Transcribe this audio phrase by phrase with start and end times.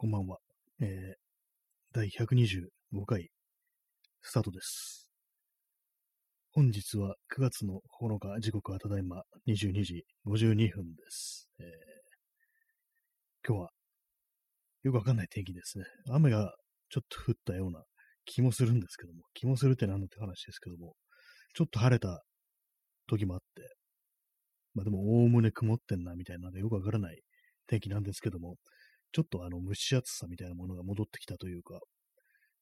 [0.00, 0.38] こんばんは。
[0.80, 1.16] えー、
[1.92, 2.68] 第125
[3.04, 3.30] 回、
[4.22, 5.10] スタートです。
[6.52, 11.50] 本日は9月の9日、時刻はただいま22時52分です。
[11.58, 11.66] えー、
[13.44, 13.70] 今日は、
[14.84, 15.84] よくわかんない天気ですね。
[16.12, 16.54] 雨が
[16.90, 17.82] ちょっと降ったような
[18.24, 20.94] 気もするんですけども、気もするってなんだって話ですけども、
[21.54, 22.22] ちょっと晴れた
[23.08, 23.74] 時もあって、
[24.74, 27.20] まあでも、おおむね曇ってんな、みたいな、なんかよくわからない
[27.66, 28.58] 天気なんですけども、
[29.12, 31.80] ちょっとあの蒸し暑さみたいなものが戻ってきたというか、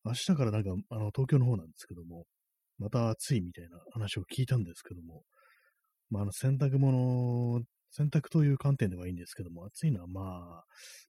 [0.04, 2.24] 明日からなんかあの東京の方なんですけども、
[2.78, 5.22] また暑いみたいな話を聞いたんですけども、
[6.10, 10.20] まあ、あの洗濯物、洗濯という観点ではいいんですけども、暑いのはま
[10.60, 10.64] あ、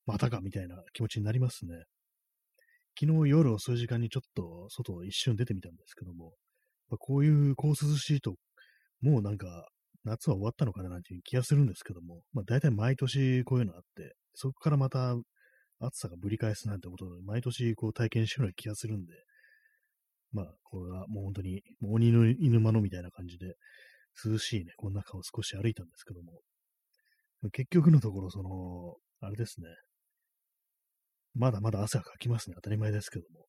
[0.05, 1.83] またかみたいな気持ちになりますね。
[2.99, 6.33] 昨日夜遅い時間にちょっと外一瞬出てみたんですけども、
[6.89, 8.35] まあ、こういう、こう涼しいと、
[9.02, 9.67] もうなんか
[10.03, 15.16] 夏は終わったのかななんていう気がするんですけども、まあ大体毎年こういうのあって、そこからまた
[15.80, 19.13] 暑さがぶり返すなんてことを毎年こう体験してるような気がするんで、
[20.31, 23.56] まあ、これはもう本当に、もう鬼の犬間のみたいな感じで、
[24.25, 26.42] 涼しいね、この中を少し歩いたんですけども、
[27.52, 29.67] 結局のところ、その、あれですね、
[31.34, 33.45] まだまだ汗がかきますね、当たり前ですけども。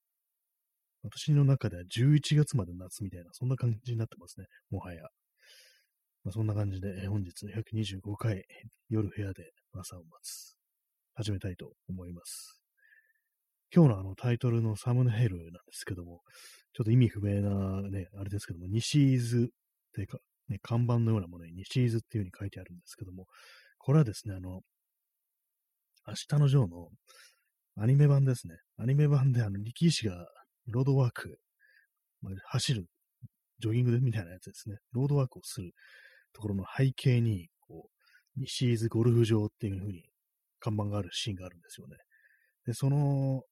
[1.03, 5.03] 私の中では11月まで夏みたいな、そんな感じになってますね、もはや。
[6.25, 8.45] まあ、そんな感じで、本日125回、
[8.89, 10.58] 夜部屋で朝を待つ。
[11.19, 12.63] 始めたいと思います。
[13.75, 16.21] 今日のあのタイトルのサムネイルなんですけども、
[16.75, 19.49] ちょっと意味不明なね、あれですけども、西伊豆っ
[19.97, 23.27] てか、ね、看板のようなものに西伊豆っていう風に書いてあるんですけども、
[23.79, 24.61] これはですね、あの、
[26.07, 26.89] 明日のジョーの
[27.79, 28.55] アニメ版ですね。
[28.77, 30.25] アニメ版であの力士が
[30.69, 31.41] ロードワーク、
[32.23, 32.87] まあ、走る、
[33.59, 34.77] ジョギングみたいなやつですね。
[34.93, 35.73] ロードワークをする
[36.33, 40.08] ところの背景に、こう、西伊豆ゴルフ場っていう風に
[40.61, 41.97] 看板があるシーンがあるんですよね。
[42.67, 43.43] で、その、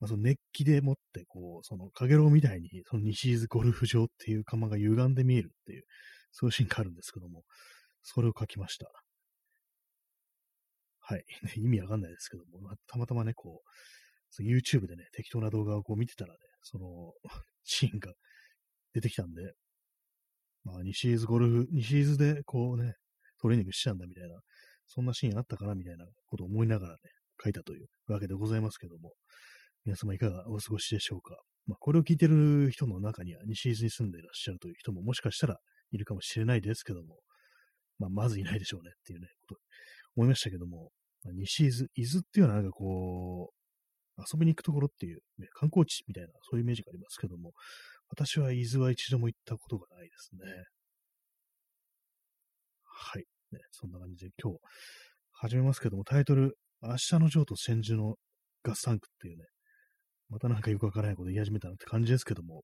[0.00, 5.84] まあ、その熱気でもって、こう、その、かげろうみたいに、その西伊豆ゴルフ場っていう看板が歪んで見えるっていう、
[6.30, 7.42] そういうシーンがあるんですけども、
[8.02, 8.90] それを書きました。
[11.00, 11.24] はい。
[11.56, 13.62] 意味わかんないですけども、たまたまね、こ
[14.38, 17.12] う、YouTube でね、適当な動画をこう見てたらね、その、
[17.64, 18.12] シーンが
[18.92, 19.54] 出てきたんで、
[20.64, 22.94] まあ、西伊豆ゴルフ、西伊豆でこうね、
[23.38, 24.40] トレーニングしてたんだみたいな、
[24.88, 25.74] そんなシーンあったかな？
[25.74, 26.98] みたいなことを思いながらね、
[27.42, 29.12] 書いたというわけでございますけども、
[29.84, 31.36] 皆様いかがお過ごしでしょうか？
[31.66, 35.58] まあ、これを聞いてる人の中には、西伊豆に住んでいらっしゃるという人ももしかしたら
[35.92, 37.18] いるかもしれないですけども、
[37.98, 39.60] まあ、まずいないでしょうねっていうね、こと
[40.16, 40.90] 思いましたけども、
[41.24, 43.50] まあ、西伊豆、伊豆っていうのはなんかこ
[44.16, 47.52] う、遊びに行くところっていう、ね、観光地みたいな、そういうイメージがありますけども、
[48.08, 50.40] 私は伊豆は一度も行ったことがないですね。
[52.84, 53.24] はい。
[53.52, 54.58] ね、そんな感じで今日
[55.32, 58.16] 始めますけども、タイトル、明日のジョーと千住の
[58.64, 59.44] 合算区っていうね、
[60.28, 62.62] またなんかよくわからないこと言い始めたなって感じですけども、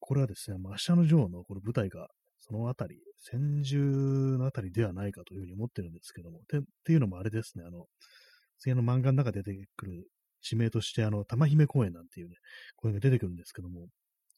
[0.00, 2.08] これはですね、明日のジョーのこれ舞台が
[2.40, 7.86] そのあたり、千住のあたりではないかというふうに思ってるんですけども、てっていうのもあれですね、あの、
[8.58, 10.08] 次の漫画の中で出てくる
[10.40, 12.36] 地名として、あの、玉姫公園なんていうね、
[12.76, 13.88] 公園が出てくるんですけども、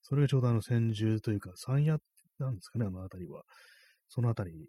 [0.03, 1.99] それがちょうどあの千住というか、山谷
[2.39, 3.43] なんですかね、あのあたりは。
[4.09, 4.69] そのあたり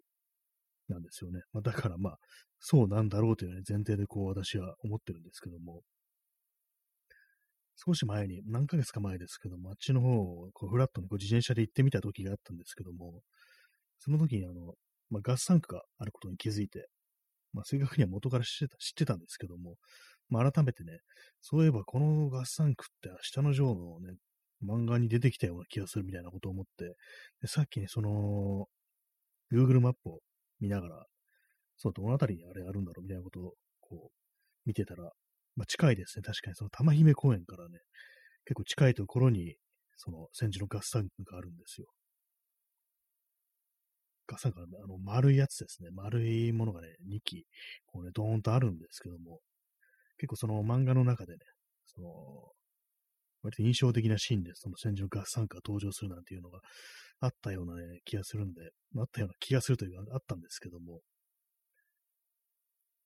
[0.88, 1.40] なんですよね。
[1.52, 2.18] まあ、だからまあ、
[2.60, 5.82] そうなんだろうという、ね、前提でこう私は思ってるんですけども、
[7.76, 13.20] 少し前に、何ヶ月か前ですけども、あっちの方をこうフラットにこう自転車で行ってみた時があったんですけども、
[13.98, 14.74] その時にあの、
[15.10, 16.88] まあ、合算区があることに気づいて、
[17.52, 19.74] まあ、正確には元から知ってた知ってたんですけども、
[20.28, 20.98] まあ、改めてね、
[21.40, 24.14] そういえばこの合算区って明日のジョーのね、
[24.66, 26.94] 漫画に出てきたような気がするみたいなことを思って、
[27.42, 28.66] でさっきね、その、
[29.52, 30.20] Google マップを
[30.64, 31.06] 見ながら、
[31.76, 34.12] そう、どのあたりにあれあるんだろうみたいなことをこう
[34.64, 35.12] 見てたら、
[35.56, 36.22] まあ、近いですね。
[36.22, 37.78] 確かにその玉姫公園からね、
[38.44, 39.56] 結構近いところに、
[39.96, 41.86] その戦時の合算区があるんですよ。
[44.26, 45.90] 合算区はあの丸いやつですね。
[45.92, 47.46] 丸いものがね、2機、
[47.86, 49.40] こうね、ドーンとあるんですけども、
[50.18, 51.38] 結構その漫画の中でね、
[51.86, 52.08] その、
[53.42, 56.60] 割と印象的なシーンで、その戦時の合算区が登場するなんていうのが
[57.20, 61.00] あったような、ね、気がするんで、あったような気がするというか、あったんですけども、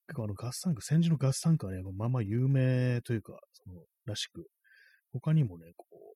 [0.08, 4.46] 結構あの合算区、戦時の合算区はね、まあまあ有名というか、その、らしく、
[5.12, 6.08] 他にもね、こう、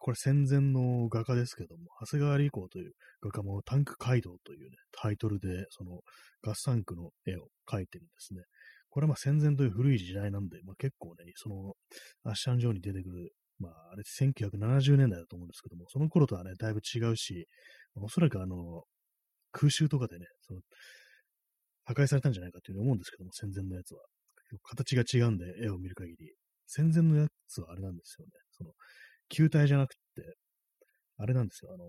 [0.00, 2.92] これ戦前の画家ですけども、長谷川理子という
[3.22, 6.00] 画家もタンク街道というね、タイトルで、その
[6.42, 8.42] 合算区の絵を描いてるんですね。
[8.90, 11.74] これはまあ戦前という古い時代なんで、まあ、結構ね、その、
[12.24, 17.46] アッシャン城に出てくる、まあ、あれ1970年代だと思うんですけども、その頃とはね、だいぶ違うし、
[17.96, 18.84] おそらくあの、
[19.52, 20.60] 空襲とかでね、その、
[21.84, 24.00] 破壊されたんじゃないかというふうに思うんですけども、戦前のやつは。
[24.62, 26.34] 形が違うんで、絵を見る限り。
[26.66, 28.32] 戦前のやつはあれなんですよね。
[28.52, 28.70] その、
[29.28, 30.00] 球体じゃなくて、
[31.18, 31.72] あれなんですよ。
[31.72, 31.84] あの、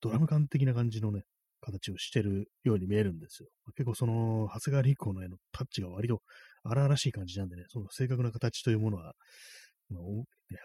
[0.00, 1.22] ドラム缶的な感じのね、
[1.60, 3.48] 形をしてるように見えるんですよ。
[3.74, 6.20] 結構その、長谷川立候の絵のタッチが割と
[6.62, 9.14] 荒々しい感じなんでね、その正確な形というものは、
[9.90, 10.02] まあ、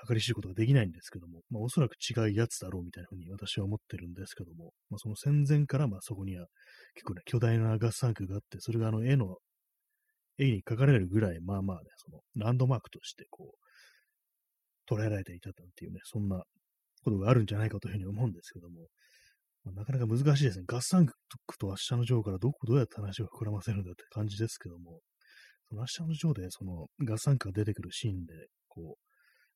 [0.07, 6.47] 計り知ることができないんですけども、まあ、おそらく違いやつだろうみたいなふうに私は思ってるんですけども、まあ、その戦前から、まあ、そこには
[6.95, 9.37] 結構ね、巨大なガスタンクがあって、それがあの絵の、
[10.37, 16.43] 絵に描かれるぐらい、まあまあね、そのランドマークとしてこう、捉えられていたっていうね、そんな
[17.03, 18.87] ことがあるんじゃないかというふうに思うんですけども、
[19.63, 20.65] まあ、なかなか難しいですね。
[20.67, 21.13] ガスタンク
[21.57, 24.99] と明日のジョーからどこ、どうやって話を膨らませるんだって感じですけども、
[25.69, 28.33] その明日のジョーでそのガスタンクが出てくるシーンで、
[28.67, 29.12] こう、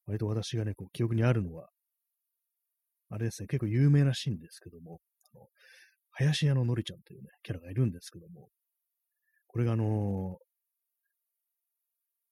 [0.07, 1.69] 割と私がね、こう記憶にあるのは、
[3.09, 4.99] あれですね、結構有名なシーンですけども、
[5.35, 5.47] あの
[6.11, 8.49] 林家ののりちゃんというね、キャラがいるんですけども、
[9.47, 9.87] これがあのー、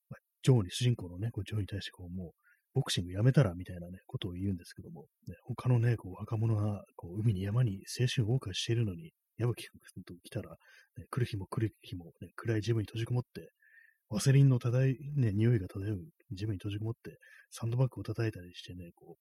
[0.10, 2.32] まあ、ジョーに、主人公のね、こうジョーに対してこう、もう、
[2.74, 10.52] ボクシングやめたらみたいなね、ことを言うんですけども、ね、他のね、こう若者がこう海に山に青春を謳歌しているのに、矢吹君と来たら、
[10.98, 13.50] ね、来る日も来る日も、ね、暗いジムに閉じこもって、
[14.10, 16.00] ワセリンの漂い、ね、匂いが漂う。
[16.32, 17.18] ジムに閉じこもって、
[17.52, 19.18] サンドバッグを叩いたりしてね、こ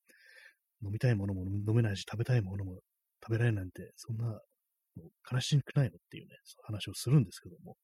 [0.82, 2.80] う、飲みたいものも飲めないし、食べたいものも
[3.22, 4.40] 食べられないなんて、そんな、
[5.30, 7.76] 悲しくないのっていうね、その話をするんですけども、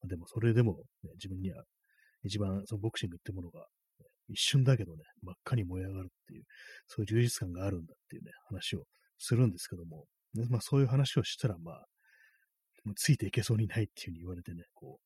[0.00, 1.64] まあ、でもそれでも、ね、自分には
[2.22, 3.66] 一番そのボクシングってものが、
[4.28, 6.44] 一瞬だけどね、真っ赤に燃え上がるっていう、
[6.86, 8.84] そういう充実感があるんだっていうね、話を
[9.18, 10.06] するんですけども、
[10.48, 11.86] まあそういう話をしたら、まあ、
[12.96, 15.03] ついていけそうにないっていうふうに言われてね、こう、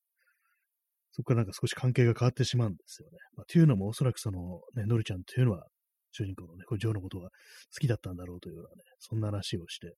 [1.12, 3.19] そこからなんか少し関係が変わってしまうんですよね。
[3.37, 5.66] まあ、というのもおそらくその、ね、のりちゃんというのは、
[6.12, 9.94] 主人公のね、これジョーのことが好きだったんだろうというようなね、そんな話をして、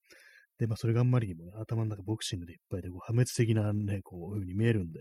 [0.58, 5.00] で、まあ、それがあんまりにも、ね、頭の中ボクシングでいっぱいで、破滅的なね、こういう風に見えるんで、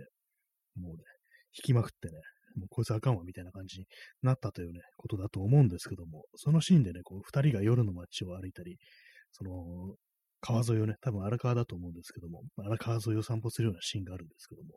[0.75, 1.03] もうね、
[1.57, 2.13] 引きまくってね、
[2.56, 3.85] もうこいつあかんわみたいな感じに
[4.21, 8.77] なったというね、ことだと思うんですけども、そのシーンでね、こう、二人が夜の街を歩いたり、
[9.31, 9.95] その、
[10.41, 14.69] 川沿いをね、多分荒川だと思うんですけども、荒川沿いを散歩するようなシーンがあるんですけども、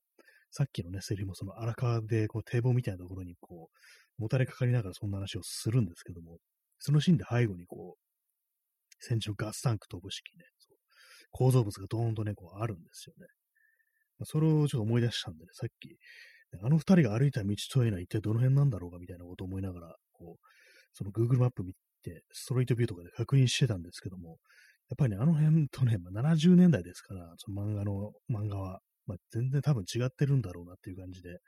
[0.52, 3.70] さっきのね、セリフもその荒川で、こう、堤防みたいなところに、こ
[4.18, 6.36] う、もたれかかりながらそんな話をするんですけども、
[6.78, 10.44] そのシーンで背後にこう、戦場ガスタンク飛ぶ式ね、
[11.30, 13.26] 構造物がドーンとね、こう、あるんですよね。
[14.18, 15.96] まあ、それをちょっと思い出したんでね、さっき、
[16.62, 20.46] あの二人が歩いた道というのは一体どの辺なんだろうかみたいなことを思いながら、こう、
[20.92, 21.72] その Google マップ見
[22.02, 24.36] て、ストリートビューとかで確認してたんですけども、
[24.90, 31.38] やっぱりね、あの辺とね、まあ、70年代ですから、その漫画の、漫画は、まあ、全然多分違ってるんだろうなっていう感じで、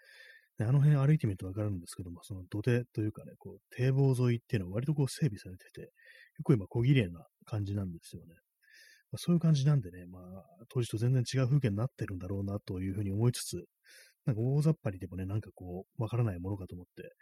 [0.58, 5.90] であの辺歩いてみるとわかるんですけども、その土手というかね、こう、堤防沿いっていうのは割とこう整備されてて、
[6.36, 8.34] 結構今小綺麗な感じなんですよね。
[9.10, 13.64] まあ、そういう感じなんでね、まあ、当時と全然違う風景になってるんだろうなというふうに思いつつ、
[14.26, 17.12] なんか大雑把にでもね、なんかこう、わからないものかと思って、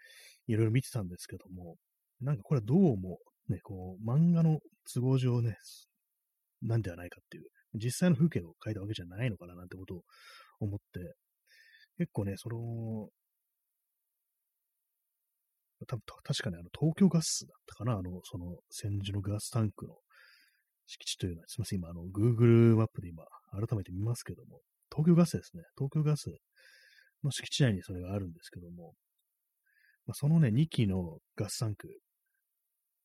[0.46, 1.76] いろいろ見てたんですけども、
[2.20, 3.18] なんかこれどうも、
[3.48, 4.60] ね、こう、漫画の
[4.92, 5.56] 都合上ね、
[6.62, 10.02] なんではないかっていう実際の風景を描いたわけじゃないのかななんてことを
[10.60, 11.14] 思って、
[11.98, 13.08] 結構ね、その、
[15.86, 19.94] 多分確かにあの東京ガスだったかな、あの、その戦時のガスタンクの
[20.86, 24.60] 敷地というのは、すみません、今、あの、Google マップで今、改めて見ますけども、
[24.90, 25.62] 東京ガスですね。
[25.76, 26.30] 東京ガス
[27.24, 28.94] の敷地内にそれがあるんですけども、
[30.06, 31.88] まあ、そのね、2機のガスタンク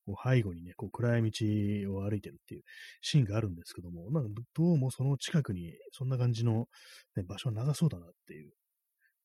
[0.08, 2.62] こう背後にね、こう暗い道を歩いてるっていう
[3.02, 6.66] シーンがあるんですけども、なんかどうもその近くにそんな感じの、
[7.14, 8.52] ね、場所はなさそうだなっていう。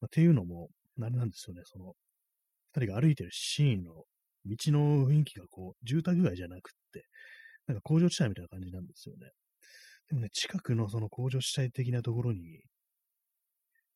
[0.01, 0.67] まあ、っていうのも、
[1.01, 1.93] あれなんですよね、その、
[2.75, 3.93] 二人が歩いてるシーンの
[4.45, 7.05] 道の雰囲気がこう、住宅街じゃなくって、
[7.67, 9.29] なんか工場地帯みたいな感じなんですよね。
[10.09, 12.59] でもね、近くのその工場地帯的なところに、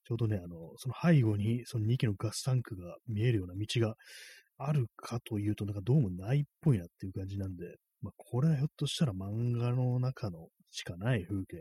[0.06, 3.96] ちょうどね、あの、その背後にその2機のガスタンクが見えるような道が
[4.58, 7.66] あるかというと、なんかどうもないっぽいなっていう感じなんで、
[8.02, 11.58] まあ、これはひょっとしたら漫画の中のしかない風景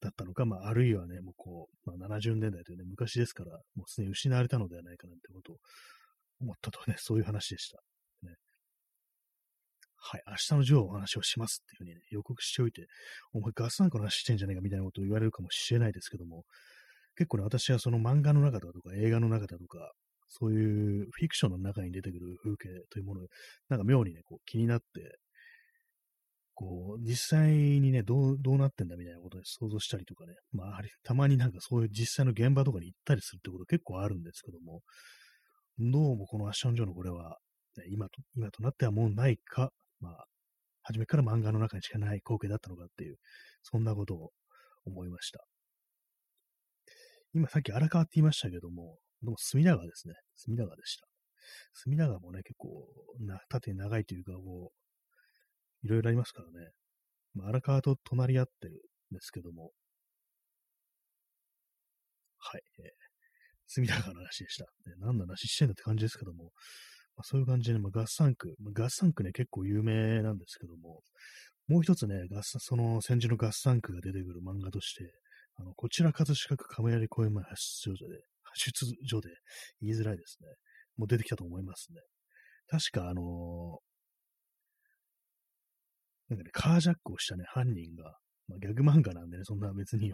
[0.00, 5.56] だったのか、まあ、あるいはね、もうこう、まあ、70年代というね、昔ですから、もうすでに失われたのではないかなってことを
[6.40, 7.78] 思ったとね、 そういう話でした。
[8.22, 8.34] ね、
[9.96, 12.86] はい、明日のジョーお話をしますっていうふうにね、予告しておいて、
[13.32, 16.44] お前ガスなんかの話してんじゃねえかみたいなことを言われるかもしれないですけども、
[17.16, 19.92] 結構ね、私はその漫画の中だとか映画の中だとか、
[20.28, 23.20] そういうフィクションの中に出てくる風景というもの
[23.68, 25.18] なんか妙にね、こう気になって、
[26.54, 34.80] こう、実際にね、どう、どうなってんだみたいなことで想像したりとかね、まあ、たまになんかそういう実際の現場とかに行ったりするってこと結構あるんですけども、
[35.78, 37.38] どうもこのアッション上のこれは、
[37.76, 39.70] ね、今と、今となってはもうないか、
[40.00, 40.24] まあ、
[40.82, 43.18] 初めから漫画の中にしかない光景だったのかっていう、
[43.62, 44.30] そんなことを
[44.84, 45.44] 思いました。
[47.34, 50.14] 今さっき荒川って言いましたけども、でも隅田川ですね。
[50.36, 51.06] 隅田川でした。
[51.74, 52.86] 隅田川もね、結構、
[53.20, 56.70] な縦に長いというか、こう、いろいろありますからね。
[57.34, 59.70] まあ、荒川と隣り合ってるんですけども、
[62.38, 62.86] はい、えー、
[63.66, 64.64] 隅田川の話でした。
[64.64, 66.52] ね、何の話してんだって感じですけども、
[67.16, 71.02] まあ、そういう感じで、まあ、ガッサンク、まあ、ガッサンクね、結構有名なんですけども、
[71.68, 75.12] もう一つね、ガッその戦時のガッサンクが出てくる漫画として、
[75.56, 78.20] あの、こちら葛飾区亀有公園前発出場所で、
[78.58, 78.72] 出
[79.06, 79.30] 所で
[79.80, 80.48] 言いづらいですね。
[80.96, 82.00] もう出てきたと思いますね。
[82.68, 83.24] 確かあのー、
[86.30, 90.12] なんかね、カージャックをしたね、犯人が、まあ、ギャグ漫画なんでね、そんな別に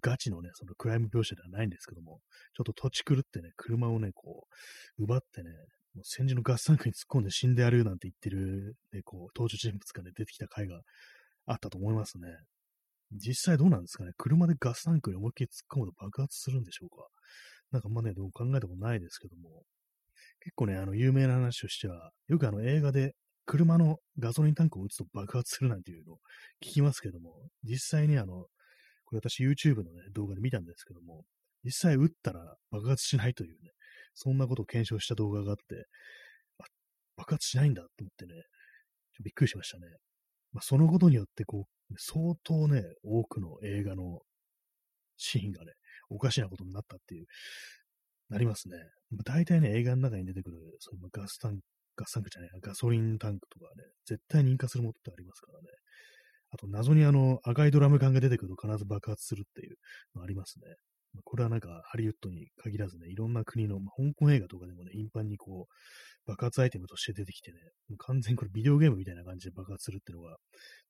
[0.00, 2.20] ガチのね、そのクライム描写ではないんですけども、
[2.56, 4.46] ちょっと土地狂ってね、車をね、こ
[4.98, 5.50] う、奪ってね、
[5.94, 10.80] もう戦時のガッサンクに突っ込んで死んでやるなんて言ってる、ね、こう、登場人物がね、出てきた回が
[11.46, 12.28] あったと思いますね。
[13.12, 14.12] 実際どうなんですかね？
[14.16, 17.06] 車でガスタンクに思いっきり突っ込むと爆発するんでしょうか？
[17.74, 19.64] なんかあね、どう考えたことないですけども、
[20.40, 23.16] 結構ね、あの、有名な話としては、よくあの映画で
[23.46, 26.18] 車のガソリンタンクを撃つと爆発するなんていうのを
[26.62, 28.46] 聞きますけども、実際にあの、
[29.06, 31.24] これ私 YouTube のね、動画で見たんですけども、
[31.64, 33.70] 実際撃ったら爆発しないというね、
[34.14, 35.86] そんなことを検証した動画があって、
[36.60, 36.64] あ、
[37.16, 38.34] 爆発しないんだと思ってね、
[39.24, 39.86] びっくりしましたね。
[40.52, 44.20] まあ、そのことによって、こう、相当ね、多くの映画の
[45.16, 45.72] シーンがね、
[46.14, 47.26] おかしなことになったっていう、
[48.30, 48.76] なりますね。
[49.24, 51.62] 大体ね、映画の中に出てくる、そのガスタンク、
[51.96, 55.68] ガスタンクじゃない、ガソリンタンクとかね、絶対認可するものってありますからね。
[56.50, 59.76] あと、謎にあの、赤いドラム缶が出てくると必ず爆発するっていう
[60.14, 60.76] のありますね。
[61.22, 70.36] これはなんかハリウッドに限らずね、いろんな国の、まあ、香港映画とかでもね、頻繁にこう、爆発アイテムとして出てきてね、もう完全にこれビデオゲームみたいな感じで爆発するっていうのが、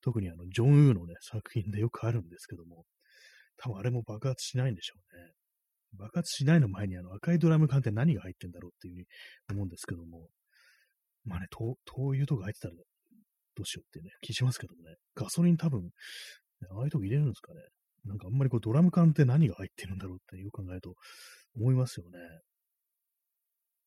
[0.00, 2.84] 特にあの、ジョン・ウーのね、作品でよくあるんですけども、
[3.58, 5.32] 多分あれも爆発しないんでしょうね。
[5.96, 9.06] 爆発しないの前にあの赤いドラム缶って何が入ってんだろうっていうふうに
[9.50, 10.28] 思うんですけども、
[11.24, 15.90] まあね、灯油とか入ってたらどうしようってうね、気しますけどもね、ガソリン多分、
[16.70, 17.60] ああいうとこ入れるんですかね。
[18.04, 20.94] なんかあんまりこうドラム缶って何が入ってるんだろうってよく考えると
[21.56, 22.18] 思いますよね。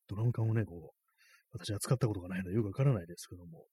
[0.08, 0.98] ドラム缶をね、こう、
[1.52, 3.66] 私扱ったことがないのでよくわからないですけども、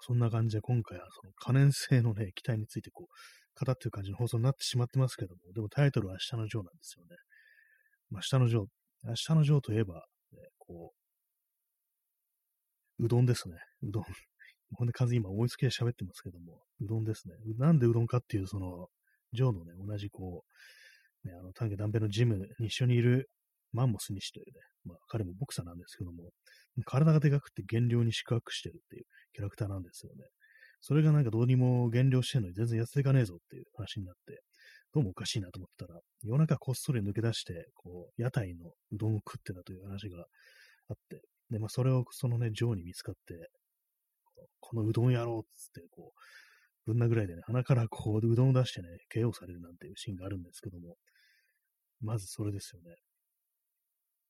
[0.00, 7.16] そんな感じで今回はその可燃性のね、液体についてこう、語ってる感じの放送になってしまってますけども、でもタイトルは明日のジョーなんですよね。
[8.10, 8.64] まあ、明日のジョー、
[9.04, 10.92] 明日のジョーといえば、ね、こ
[12.98, 13.56] う、うどんですね。
[13.82, 14.04] うどん。
[14.76, 17.34] ほんで完全に今思いつきで喋ってますけども、うどんですね。
[17.58, 18.88] なんでうどんかっていう、その、
[19.32, 20.44] ジョーのね、同じこ
[21.24, 23.28] う、ね、あの、丹下断平のジムに一緒にいる
[23.72, 26.30] マンモス西というね、まあ彼もボクサーなんですけども、
[26.84, 30.24] 体がでかくて減量に宿泊してるっていうキャラクターなんですよね。
[30.80, 34.40] それがなんかどうにも減量してんのに全然痩せていかねえぞっていう話になって、
[34.92, 40.24] どうもおかしいなと思ったら、夜中こっそり抜け出して、こう、屋台のうどんを食ってたという話が
[40.88, 41.20] あって、
[41.50, 43.50] で、まあそれをそのね、ジョーに見つかって、
[44.58, 46.12] このうどんやろうっつって、こ
[46.86, 50.96] う、ぶん殴られてね、鼻からこう、うどんを出してね、KO されるなんていうシーンがあるんですけども、
[52.00, 52.96] まずそれですよね。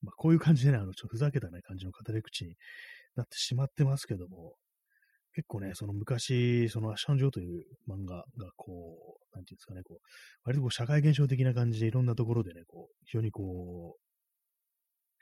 [0.02, 2.54] まあ、こういう感じでね、あの、ちょっとふざけたね、感じの語り口に
[3.16, 4.54] なってしまってますけども、
[5.33, 8.25] 結構ね、その昔、そのアッシャンジョーという漫画が、
[8.57, 8.97] こ
[9.33, 10.07] う、なんていうんですかね、こう、
[10.45, 14.00] 割とこう、社会現象的な感じでいろんなところでね、こう、非常にこう、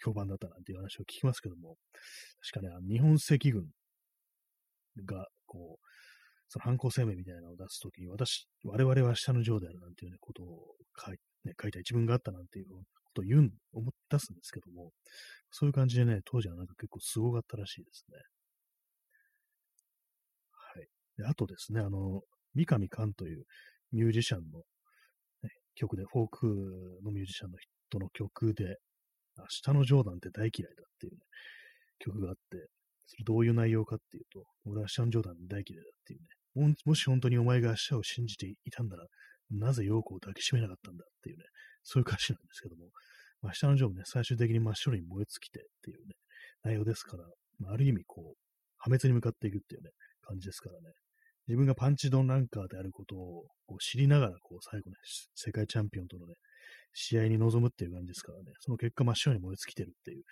[0.03, 1.77] 評判だったなんていう話を聞きますけども、
[2.53, 3.67] 確かね、日本赤軍
[5.05, 5.87] が、こう、
[6.49, 12.81] その犯行声明みたいなのを出すときに、私、我々は下の上であるなんていう、ね、ことを書い,、ね、書いた一文があったなんていうこ
[13.19, 14.93] と言う、思い出すんですけども、
[15.51, 18.17] そういう感じでね、当時はなんか結構すごかったらしいですね。
[20.53, 20.87] はい。
[21.17, 22.23] であとですね、あの、
[22.55, 23.45] 三上寛という
[23.91, 24.59] ミュージシャンの、
[25.43, 26.47] ね、曲で、フォーク
[27.03, 28.77] のミュージシャンの人の曲で、
[29.37, 31.19] 明日のジョーダンって大嫌いだっていうね、
[31.99, 32.69] 曲があって、
[33.07, 36.21] それどういう内容かっていうと、俺はシャンジョーダン大嫌いだっていう
[36.69, 39.07] ね、もし本当にお前が明日を信じていたんだら、
[39.51, 41.45] なぜ陽子を抱きしめなかったんだっていうね、
[41.83, 42.91] そういう歌詞なんですけども、
[43.43, 46.15] まあ、下のジョブね、最終的に真っ白に燃え尽きてっていうね、
[46.65, 47.25] 内容ですから、
[47.59, 48.39] まあ、ある意味こう、
[48.79, 49.91] 破滅に向かっていくっていうね、
[50.23, 50.95] 感じですからね。
[51.47, 54.97] 自分がパンチドンランカーであることをこう知りながら、こう、最後ね、
[55.35, 56.35] 世界チャンピオンとのね、
[56.93, 60.25] 試合に臨むっていう感じですからね、その結果真っ白に燃え尽きてるっていう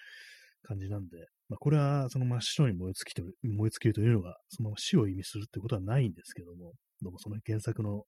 [0.62, 1.16] 感じなんで、
[1.48, 8.04] まあ、これはその真っ白に燃え尽きてる、燃え尽きるというのが、その死を意味するってことはないんですけども、どうもその原作の、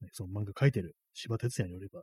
[0.00, 2.02] ね、その漫画書いてる柴哲也によれば、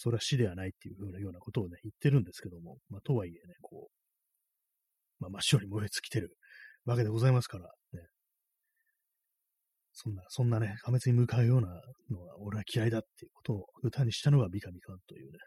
[0.00, 6.36] それは死ではないっていうふうなようなことをね、言ってるんですけども、まあ、とはいえね、こう、まあ、真っ白に燃え尽きてる
[6.84, 8.06] わけでございますから、ね、
[9.92, 11.68] そんな、そんなね、破滅に向かうような
[12.10, 15.38] のは俺は嫌いだっていうことを歌にしたのが三上館というね、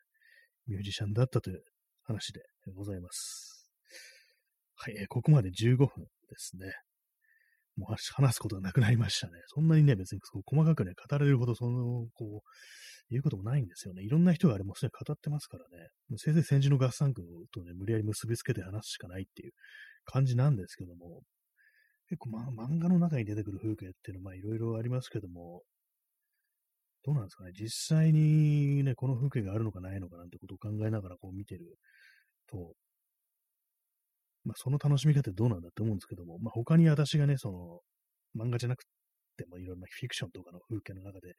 [0.67, 1.63] ミュージシャンだったという
[2.03, 2.41] 話で
[2.75, 3.71] ございます。
[4.75, 5.87] はい、えー、ここまで15分で
[6.35, 6.73] すね。
[7.77, 9.33] もう話すことがなくなりましたね。
[9.47, 12.49] そんなにね、別に細かくね、語れるほど、その、こう、
[13.09, 14.03] 言うこともないんですよね。
[14.03, 15.89] いろんな人があれもすでに語ってますからね。
[16.17, 19.53] せいぜい戦時の合算軍とね、無理やり結びつけて話すしかないっていう
[20.05, 21.21] 感じなんですけども、
[22.07, 25.63] 結構、ま、漫画の中に出てくる風景っていうのは、まあ、いろいろありますけども、
[27.03, 31.77] どうなんですかね、実際にね、この風景があるのかないのかなんてことを考えながらこう見てる
[32.47, 32.73] と、
[34.43, 37.79] まあ、その楽しみ方どうなんだって思うんですけども、まあ、他に私がね、その、
[38.35, 38.83] 漫画じゃなく
[39.37, 41.35] てもいろんなフィクションとかの風景の中で、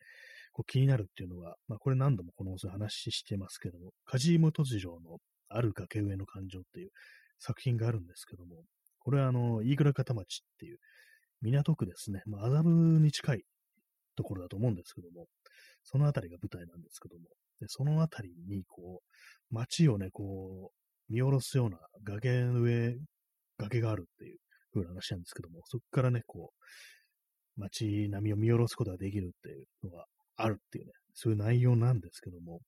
[0.52, 5.18] こう気になるっていうのは、まあ、これ何度もこの放送話してますけども、梶本次郎の
[5.49, 6.90] ある崖上の感情っていう
[7.38, 8.62] 作品があるんですけども、
[8.99, 10.78] これはあの、飯倉方町っていう
[11.40, 13.42] 港区ですね、まあ、麻布に近い
[14.16, 15.26] ところだと思うんですけども、
[15.82, 17.25] そのあたりが舞台なんですけども、
[17.61, 22.97] でそのあたりに、こう、街をね、こう、見下ろすような崖の上、
[23.59, 24.38] 崖があるっていう
[24.73, 30.06] 風な話なんですけども、そこからね、こう、街並みを見下ろすことができるっていうのが
[30.37, 32.61] あるっていうね、そういう内容なんですけども、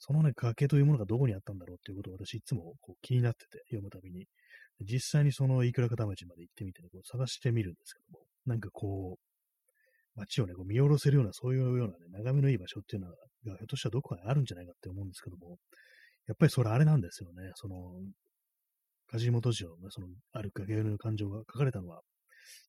[0.00, 4.26] そのね、崖というものがどこにあったんだろうっていうことを私いつもこう気になってて読むたびに、
[4.80, 15.58] 実際にそのいくらかた町まで行ってみて、ね、こう探してみるんですけども、なんかこう、街をね、こう見下ろせるような、そういうようなね、眺めのいい場所っていうのが、ひょっとしたらどこかにあるんじゃないかって思うんですけども、
[16.28, 17.50] やっぱりそれあれなんですよね。
[17.54, 17.76] その、
[19.10, 22.02] 梶本次郎の、その、ある崖の感情が書かれたのは、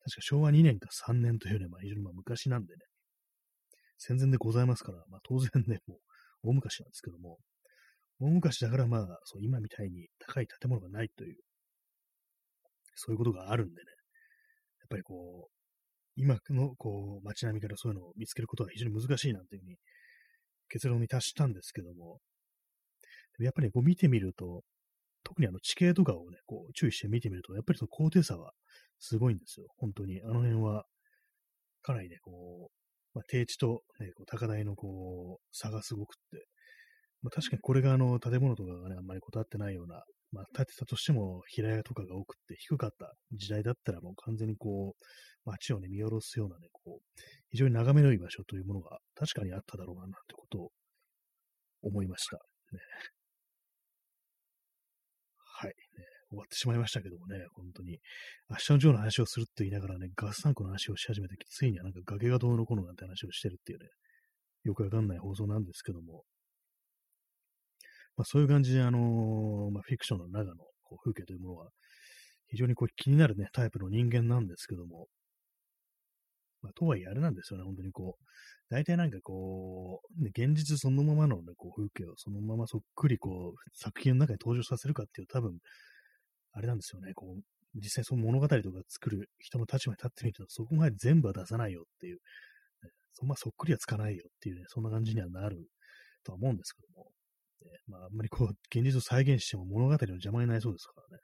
[0.06, 2.80] 確か昭和2年か3年というね、まあ非常にまあ昔なんでね、
[3.98, 5.96] 戦前でございますから、まあ当然ね、も
[6.44, 7.38] う大昔なんですけども、
[8.22, 11.36] 大昔だからまあ、そう今みたいに高い建物がないという。
[12.96, 13.78] そういうことがあるんでね、
[14.82, 15.52] やっぱりこう、
[16.16, 19.78] 今のこう街並みからそういうのを見つけることは非常に難しいなんていうふうに
[20.68, 22.20] 結論に達したんですけども、
[23.44, 24.64] やっぱりこう見てみると、
[25.24, 28.52] 特にあの地形とかをね、こう注意して見てみると、やっぱりその高低差は
[29.00, 29.68] すごいんですよ。
[29.78, 30.22] 本当に。
[30.24, 30.86] あの辺は、
[31.82, 36.46] かなりね、こう、まあ、低地と、ね、こう高台のこう差がすごくって、
[37.22, 45.06] まあ、確かにこれがあの建物とかがね、あんまりこだわってないようなまあ、建てたとしても平屋とかが多くて低かった時代だったらもう完全にこう、
[45.46, 50.72] 街をね、見下ろすようなね、こう、非常に眺めのいい場所というものが確かにあっただろうな、なんてことを
[51.82, 52.38] 思いました。
[52.38, 52.80] ね、
[55.62, 56.19] はい、ね。
[56.30, 58.00] 終わってしまいましたけどもね、本当に。
[58.50, 63.86] 明日のジョーの話をするって言いながらね、ガスタンクの話をし始めて、ついにはなんか崖がどうのこうのなんて話をしてるっていうね、
[64.64, 66.24] よくわかんない放送なんですけども、
[68.16, 71.70] まあ、そういう感じで、あのー、まあ、フィクションの中のこう風景というものは、
[72.50, 75.08] 非常にこう気になるね、タイプの人間なんですけども、
[76.62, 78.24] まあ、とはいえあれなんですよね、本当にこう、
[78.70, 85.58] 大体なんかこう、ね、現実そのままのね、こう風景をそのままそっくりこう、作品の中に登場させるかっていう、多分、
[86.60, 87.42] あれなんですよね、こう、
[87.76, 92.20] 実際その物語とか作る人の立場に立ってみると、そこまで全部は出さないよっていう、ね、
[93.14, 95.70] そまあ、そっくりはつかないよっていうね、そんな感じにはなる
[96.26, 97.12] とは思うんですけども、
[97.88, 101.24] まあ、あんまりこう、現実を再現しても物語の邪魔になりそうですからね。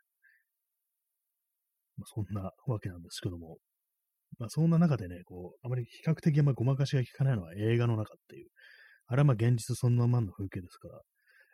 [1.98, 3.58] まあ、そんなわけなんですけども、
[4.40, 8.50] まあ、そんな中でね、こう、あまり比較的あんまごまかしが効かないのは映画の中っていう、
[9.08, 11.02] あれはまあ現実そのままの風景ですから、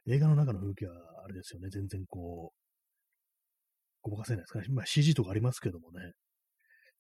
[0.07, 2.60] 映画の中の風景はあれですよね、全然こう、
[4.01, 4.65] ごまかせないですかね。
[4.69, 6.11] まあ CG とかありますけどもね。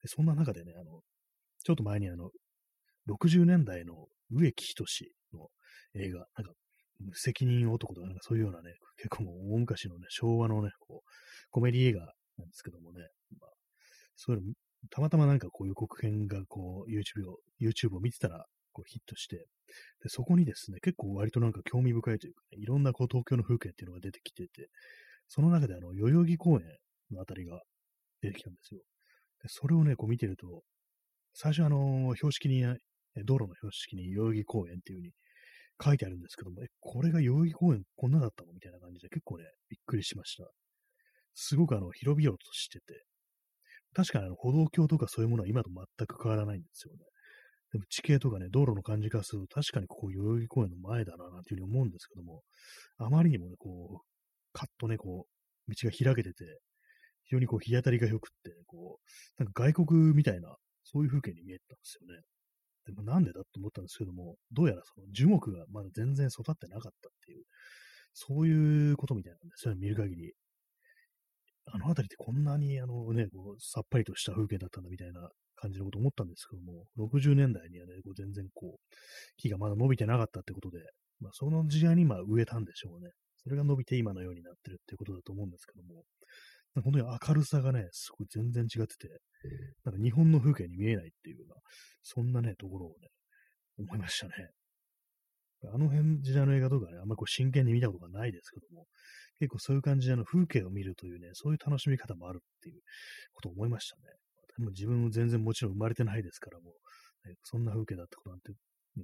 [0.01, 1.01] でそんな中でね、あの、
[1.63, 2.31] ちょっと前にあの、
[3.09, 4.85] 60年代の植木仁
[5.33, 5.47] の
[5.95, 6.53] 映画、なんか
[6.99, 11.09] 無責任男とかなんかそういうようなね、結構もう大昔のね、昭和のね、こう、
[11.49, 11.99] コメディ映画
[12.37, 13.01] なんですけどもね、
[13.39, 13.51] まあ、
[14.15, 14.53] そういうの、
[14.89, 19.43] たまたまなんかこう予告編がこう YouTube を、YouTube を見てたら、こうヒットして、で、
[20.07, 24.69] そこにですね、結構割となんか興味深いというか、ね、いろんなこう東京の風景っていうのが出てきてて、
[25.27, 26.61] その中であの、代々木公園
[27.13, 27.61] のあたりが
[28.21, 28.81] 出てきたんですよ。
[29.43, 30.63] で、それをね、こう見てると、
[31.33, 32.61] 最初あの、標識に、
[33.25, 35.11] 道路の標識に代々木公園っていう風に
[35.83, 38.53] 書いてあるんですけども、え、これが代々木公園こんなだったの？
[38.53, 40.45] みたいな感じで結構ね、びっくりしました。
[41.33, 43.03] すごくあの、広々としてて、
[43.93, 46.99] 確かにあの、歩道橋とかそういうものは今と全く変わらないんですよね。
[47.73, 52.41] でも地形とかね、道路の感じからすると確かにここ代々木公園の前だな、なんていうふうに思うんですけども、
[52.97, 54.05] あまりにもね、こう、
[54.53, 56.59] カッとね、こう、道が開けてて、
[57.31, 58.99] 非常にこう、日当たりが良くって、こ
[59.39, 62.21] う、なんか外国みたいな、そういう風景に見えたんですよね。
[62.85, 67.45] でもなんでだと思ったんですけども、どうやらその樹木がまだ全然育ってなかったっていう、
[68.13, 70.33] そういうことみたいなんですよね、見る限り。
[71.67, 78.95] あの辺りってこんなにあのね、こうさっぱりとした風景だったんだみたいな感じのこと思ったんですけども、60年代にはね、こう全然こう、
[79.37, 80.79] 木がまだ伸びてなかったってことで、
[81.21, 83.11] まあその時代にまあ植えたんでしょうね。
[83.43, 86.03] それが伸びて今のようになってるっていうことだと思うんですけども、
[86.75, 89.09] 本当に明るさがね、すごい全然違ってて、
[89.83, 91.55] なんか日本の風景に見えないっていうような、
[92.01, 93.09] そんなね、ところをね、
[93.77, 94.33] 思いましたね。
[95.73, 98.85] あの辺時代の映画とかね、あんまりこう真剣に見たことがないですけども、
[99.39, 102.81] 結構そういう感じであの風景を見るというね、そういう楽しみ方もあるっていう
[103.33, 104.01] ことを思いましたね。
[104.57, 106.71] でも自分も全然もちろん生まれてないですからも
[107.25, 108.57] う、ね、そんな風景だったことなんて、ね、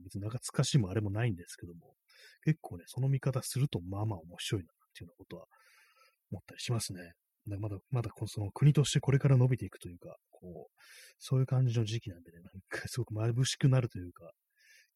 [0.04, 1.94] 別に懐かしいもあれもないんですけども、
[2.44, 5.46] 結構ね、その見方するとまあまあ面白いなっていうようなことは
[6.32, 7.14] 思ったりしますね。
[7.56, 10.82] まだ、まだこその国としてこれから伸びていくというか、こう、
[11.20, 14.32] そういう感じの時期なんでね、なんかすごく眩しくなるというか、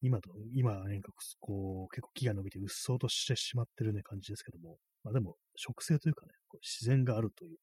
[0.02, 1.00] 今と、今はね、
[1.40, 7.56] こう、結構木が伸びてうっそうとしてしまってるね、感じですけども、まあでも、植生というかね、こう自然があるという、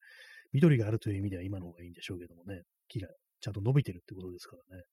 [0.53, 3.09] 緑があるという意味では今の方がいいんでしょうけどもね、木が
[3.41, 4.83] ちゃんと伸びてるってことですからね。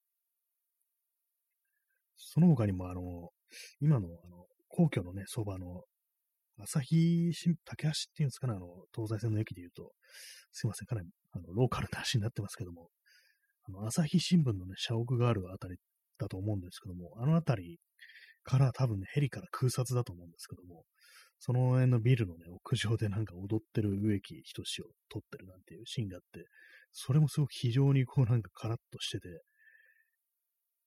[2.16, 3.30] その他にも、あの、
[3.80, 5.84] 今の、あの、皇居のね、そばの、
[6.58, 9.92] 朝日新、竹橋っていうんですかね、あの、東西線の駅で言うと、
[10.52, 12.88] すいません、かなり、あの、ローカルな話になってますけども、
[13.68, 15.76] あの、朝日新聞のね、社屋があるあたり
[16.18, 17.78] だと思うんですけども、あのあたり
[18.42, 20.84] から多分ね、ヘリから空撮だと思うんですけども、
[21.38, 26.46] その辺のビルのね、屋上でなんか踊ってる植木仁を撮ってるなんていうシーンがあって、
[26.92, 29.28] それもすごく非常にこうなんかカラッとしてて、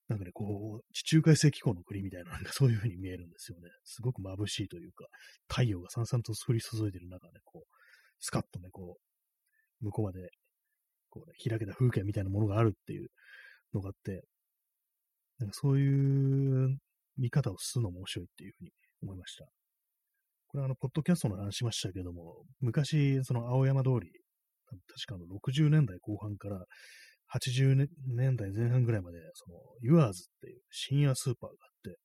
[0.10, 3.70] なんかね、こう、地中海性気候の国みたいな、なんかそういう風に見えるんですよね。
[3.84, 5.06] すごく眩しいというか、
[5.48, 7.78] 太陽がさんさんと降り注いでる中で、こう、
[8.20, 8.98] スカッとね、こ
[9.82, 10.32] う、向こうまで、
[11.12, 13.10] こう、ね、開けた風景みたいなものがあるっていう
[13.74, 14.24] のがあって、
[15.38, 16.78] なんかそういう
[17.18, 18.72] 見方をするのも面白いっていうふうに
[19.04, 19.46] 思いました。
[20.48, 24.12] これはあの、ポッドキャストの話しましたけども、昔、その青山通り、
[24.66, 26.66] 確かの60年代後半から
[27.34, 32.00] 80年代前半ぐらいまで、その、ユアーズっていう深夜スーパーがあって、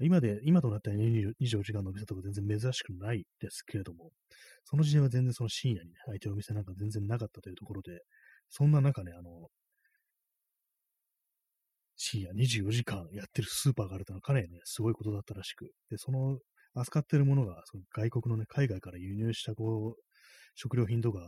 [0.00, 4.10] 今で、今となったら24時間のお店とか全然珍しくないですけれども、
[4.64, 8.00] その時代は全然その深夜にね、空いてるお店なんか全然なかったというところで、
[8.50, 9.48] そんな中ね、あの、
[11.96, 16.38] 深夜24時間やってるスーパーがあるというのはかなりね、すごいことだったらしく、で、その
[16.74, 20.02] 扱ってるものが、その外国のね、海外から輸入したこう、
[20.54, 21.20] 食料品とか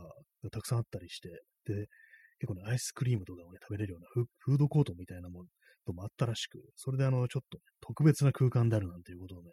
[0.43, 1.29] がたくさんあったりして、
[1.65, 1.87] で、
[2.39, 4.07] 結構ね、アイスクリームとかをね、食べれるような
[4.39, 5.43] フードコートみたいなも
[5.87, 9.51] のもあったらしく、それであの、ちょっと、ね、特別な空間であるなんていうことをね、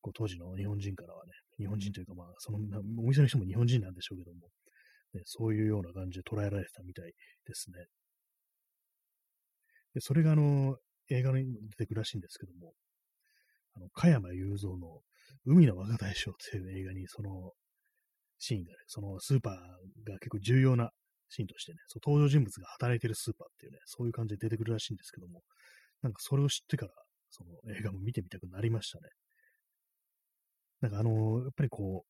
[0.00, 2.58] こう当時の日本人からはね、日本人というかまあ、その
[2.98, 4.48] お店の人も日本人なんでしょうけども、
[5.14, 7.06] ね、そういうような感じで捉えられてたみたい
[7.46, 7.86] ですね。
[9.94, 10.76] で、それがあの、
[11.10, 12.74] 映画に出てくるらしいんですけども、
[13.74, 15.00] あの、加山雄三の
[15.46, 17.52] 海の若大将っていう映画に、その、
[18.38, 20.90] シーンがね、そのスーパーが結構重要な
[21.28, 25.42] シーンとしてね、その登場人物が働いてるスーパーっていうね、そういう感じで出てくるらしいんですけども、
[26.02, 26.92] なんかそれを知ってから、
[27.30, 29.08] その映画も見てみたくなりましたね。
[30.80, 32.04] なんかあの、やっぱりこ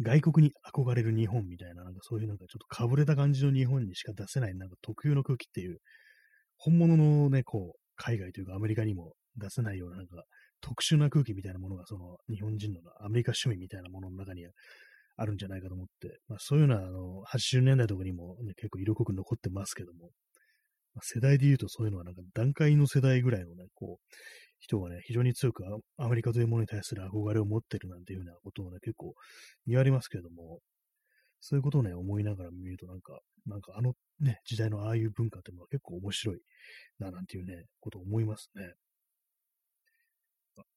[0.00, 5.78] う、外国に憧れる日本みたいな、なんかそういうなんかちょっとかぶれた感じの日本にしか出せない、なんか特有の空気っていう、
[6.56, 10.24] 本物のね、こう、海外というかアメリカにも出せないようななんか
[10.60, 14.44] 特殊な空気みたいなものがその日本人のアメリカ趣味みたいなものの中に
[15.22, 20.10] あるんじゃないかと思って、まあ、そういうのはあの80年代とかにも、ね、結構色濃く残ってますけども、
[20.94, 24.14] まあ、世代で言うとそういうのはなんか段階の世代ぐらいのね、こう、
[24.58, 25.64] 人がね、非常に強く
[25.96, 29.14] アメリカというものに対する憧れを持ってるなんていうようなことをね、結構
[29.66, 30.60] 言われますけれども、
[31.40, 36.38] そういうことをね、思いながら見るとなんか、なんかあのね、時代のああいう文化っていうのは結構面白い
[37.00, 38.72] な、なんていうね、ことを思いますね。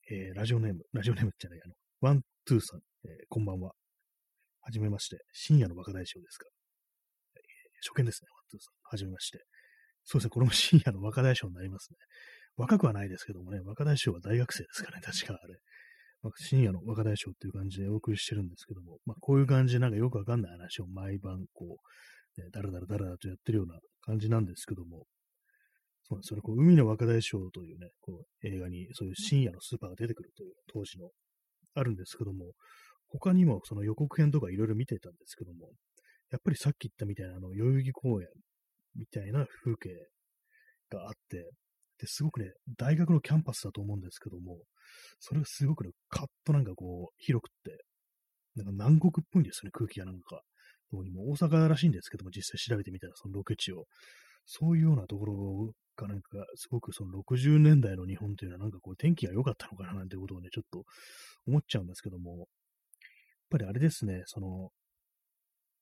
[0.10, 3.73] えー、ラジオネーム、ラジオネームじゃない、あの、ワン、ツーさん、えー、こんばんは。
[4.65, 5.17] はじめまして。
[5.32, 6.47] 深夜の若大将ですか。
[7.84, 8.73] 初見ですね、ワン、ツーさん。
[8.82, 9.45] はじめまして。
[10.04, 11.97] そうですね、これも深夜の若大将になりますね。
[12.58, 15.60] 若くはないですけどもね、若大将は大学生ですからね、確かあれ。
[16.38, 21.78] 深夜の若大将っていう感じでお送りしてるんですけども、まあ、こういう感じでなんかよくわかんない話を毎晩こ
[22.38, 25.06] う、ね、だらだらだらだとやってるような感じなんですけども、
[26.10, 31.10] そうそれこう海の若大将というね、こう映画にそういう深夜のスーパーが出てくるという当時の
[31.75, 32.54] あるんですけども、
[33.10, 35.70] 他にもその予告編とかいろいろ見てたんですけども、
[36.32, 38.28] やっぱりさっき言ったみたいなあの代々木公園
[38.96, 39.89] みたいな風景
[40.89, 41.50] があって、
[42.00, 44.58] で、すごくね、大学のキャンパスだと思うんですけども、
[45.20, 47.86] それがすごくね、カッとなんかこう、広くって、
[48.56, 50.41] なんか南国っぽいんですよね、空気がなんか。
[50.91, 53.86] どうにも大阪らしいんですけども、実際調べてみたら、そのロケ地を。
[54.46, 60.84] そういうようなところがなんか、すごくその60年代の日本というのはなんかこう天気が良かったのかななんてことをね、ちょっと
[61.48, 62.48] 思っちゃうんですけども、
[63.45, 64.71] っぱりあれですね、その、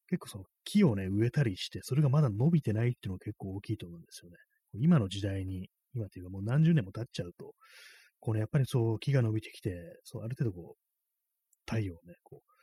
[0.08, 4.38] 結構その木をね、植えたりして、それがまだ伸びてないっていうのが結構大きいと思うんですよね。
[4.76, 7.54] 今の時代に、今というかもう何十年も経っちゃうと、
[8.19, 12.54] こうね、やっぱりそう木が伸びてきて、そうある程度こう、太陽をね、こう、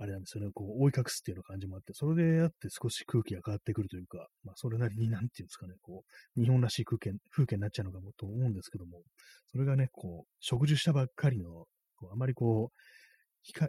[0.00, 6.04] あれなんですよね、こう、覆い隠すっていうような感じもあって、それであって少し空気が変わってくるというか、まあ、それなりになんていうんですかね、こ
[6.36, 9.02] う、日本らしい空気風景になっちゃうのかもと思うんですけども、
[9.50, 12.80] それがね、こう、植樹したばっかりの、こうあまりこう、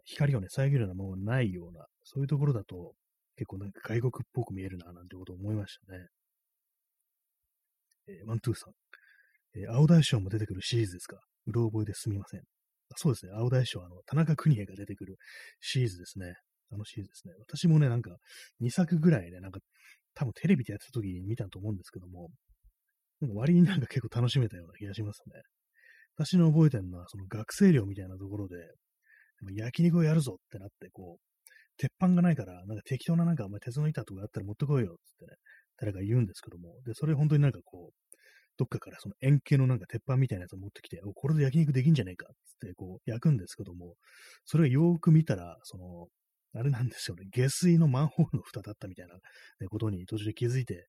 [0.06, 2.94] 光をね、遮るようなものがないような、そういうところだと、
[3.36, 6.08] 結構なんか外国っぽく見えるな、なんてことを思いましたね。
[8.08, 8.74] えー、ワントゥーさん。
[9.60, 11.18] えー、青大将も出てくるシリーズですか？
[11.48, 12.42] うろ覚えですみません。
[12.98, 15.16] そうですね、青大将、あの、田中邦衛が出てくる
[15.62, 16.34] シリーズですね。
[16.72, 17.34] あのシリーズですね。
[17.40, 18.18] 私もね、なんか、
[18.62, 19.60] 2作ぐらいね、なんか、
[20.16, 22.30] 多分テレビでやってた時に見たと思うんですけども、
[23.22, 25.42] なんか割になんか結構楽しめたような気がしますね。
[26.16, 28.56] 私の覚えてるのは、その学生寮みたいなところで、
[29.52, 31.22] 焼肉をやるぞってなって、こう、
[31.78, 35.38] 鉄板がないから、なんか適当ななんか、お前鉄の板とかあったら持ってこいよってね、
[35.78, 38.10] 誰か言うんですけども、で、それ本当になんかこう、
[38.58, 43.96] どっかからその円形のなんか鉄板みたいなやつを持ってきて、おこれで焼肉できんじゃねえかっつってこう焼くんですけども、
[44.44, 46.08] それをよーく見たら、その、
[46.54, 49.16] あれなんですよね、下水のマンホールの蓋だったみたいな、
[49.70, 50.88] ことに途中で気づいて、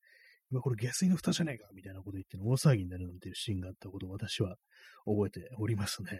[0.51, 4.57] 今これ下水の蓋じゃねえかみたいなこと言って大騒ぎになるなんていうシーンがあったことを私は
[5.05, 6.19] 覚えておりますね。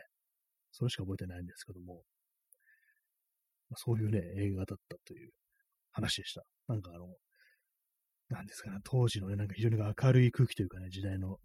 [0.71, 2.03] それしか覚えてないんですけども、
[3.75, 5.29] そういうね、映画だったという
[5.91, 6.43] 話でした。
[6.67, 7.07] なんかあの、
[8.29, 11.37] なんですかね、当時のね、なんか非常に明るい空気というかね、時代の、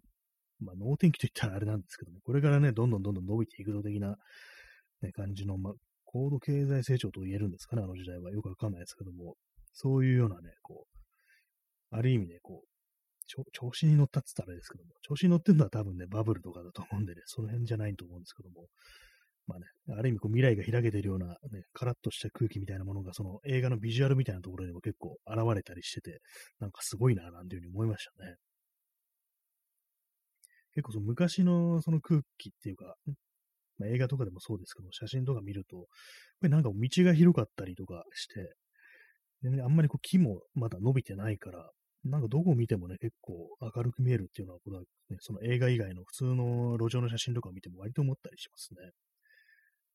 [0.59, 4.15] まあ、能天気といったらあれなんですけども、これからね、どんどんどんどん伸びていくぞ的な、
[5.01, 5.73] ね、感じの、まあ、
[6.05, 8.31] 高度経済成長と言えるんですかね、あの時代は。
[8.31, 9.35] よくわかんないですけども、
[9.73, 10.85] そういうようなね、こ
[11.91, 12.67] う、ある意味ね、こう、
[13.51, 18.67] 調子に乗ったって言ったらあれですけども、調子に乗ってるのは多分ね、バブルとかだと思うんでね、その辺じゃないと思うんですけども、
[19.47, 19.65] まあね、
[19.97, 26.19] ある意味こう未来が開けてるような、ね、カラッとした空気みたいなものが、その映画のビジュアルみたいなところにも結構現れたりしてて、
[26.59, 28.35] なんかすごいな、なんていうふうに思いましたね。
[30.73, 32.95] 結構その昔のその空気っていうか、
[33.79, 35.85] まあ、映画とかでもそうですけど、写真とか見ると、やっ
[36.41, 38.53] ぱりなんか道が広かったりとかして、
[39.43, 41.69] でね、あんまりこう木もまだ伸びてないから、
[42.03, 48.91] なんかどこを見てもね、結構明るく見えるっていうのは、これはね、その映画以外の普通の路上の写真とかを見ても割と思ったりしますね。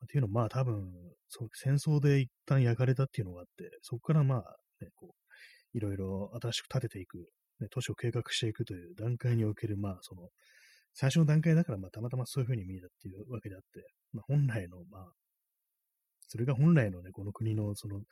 [0.05, 0.91] っていうのは、まあ多分、
[1.29, 4.39] そ戦争で一旦焼かれたっていうのがあって、そこからまあ、
[4.81, 7.19] ね、こう、いろいろ新しく建てていく、
[7.61, 10.29] ね、都市を計画していくという段階における、まあその、
[10.95, 15.13] 最初の段階だから、まあたまたまそういうふうに見えたっていうわけであって、まあ本来の、まあ、
[16.29, 18.05] それが本来のね、この国のその、ね、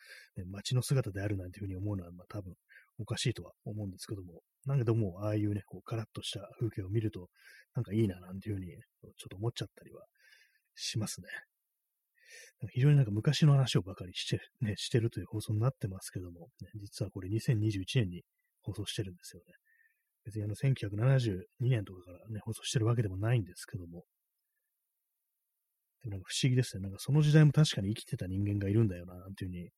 [0.50, 2.55] 街の姿であるなんていうふうに思うのは、まあ多分
[2.98, 7.29] おかしいとは思うんですけども、なんかでも、ああいうね、こう、カラッとした風景を見ると、
[7.74, 10.05] なんかいいななんていうふうに、ちょっと思っちゃったりは
[10.74, 11.29] しますね。
[12.68, 18.23] 非常になんか昔の話をばかりして、ね、してるという放送になってますけども、ね、実はこれ2021年に
[18.62, 19.55] 放送してるんですよね。
[20.25, 24.05] 別にあの1972年とかからね、放送してるわけでもないんですけども、
[26.03, 26.83] でもなんか不思議ですね。
[26.83, 29.70] なんかその時代も確かに生きてた人間がいるんだよな、なんていうふうに、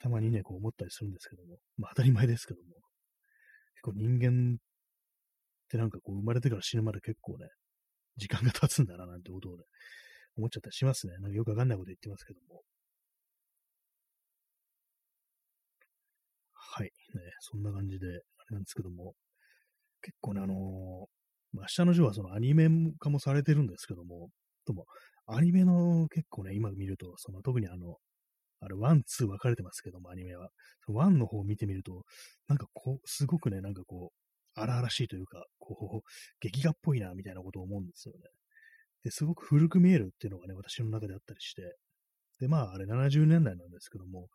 [0.00, 2.68] たまにね、こう思ったりするんですけども、まあ当たり前ですけども、
[3.74, 4.58] 結構人間っ
[5.68, 7.46] てなんかこう生まれてから死ぬまで結構ね、
[8.16, 9.64] 時間が経つんだな、なんてことをね、
[10.38, 11.14] 思っちゃったりしますね。
[11.18, 12.62] なんかよくわかんないこと言ってますけども。
[16.54, 16.86] はい。
[16.86, 16.92] ね、
[17.40, 19.14] そんな感じで、あれなんですけども、
[20.02, 20.56] 結構ね、あのー、
[21.56, 24.28] まあ、明日のジョーはそのアニメ化もされてるんですけども、
[24.66, 24.86] でも、
[25.26, 27.96] アニメの結構ね、今見ると、その特にあの、
[28.60, 30.50] あれ、ワン、ツー分かれてますけども、アニメは。
[30.88, 32.04] ワンの方を見てみると、
[32.48, 36.08] なんかこう、すごくね、なんかこう、荒々しいというか、こう、
[36.40, 38.20] 劇画っぽいな、みたいなことを思うんですよね。
[39.10, 41.76] すごく古く見えるっていうのがね、私の中であったりして、
[42.40, 44.28] で、まあ、あれ70年代なんですけども、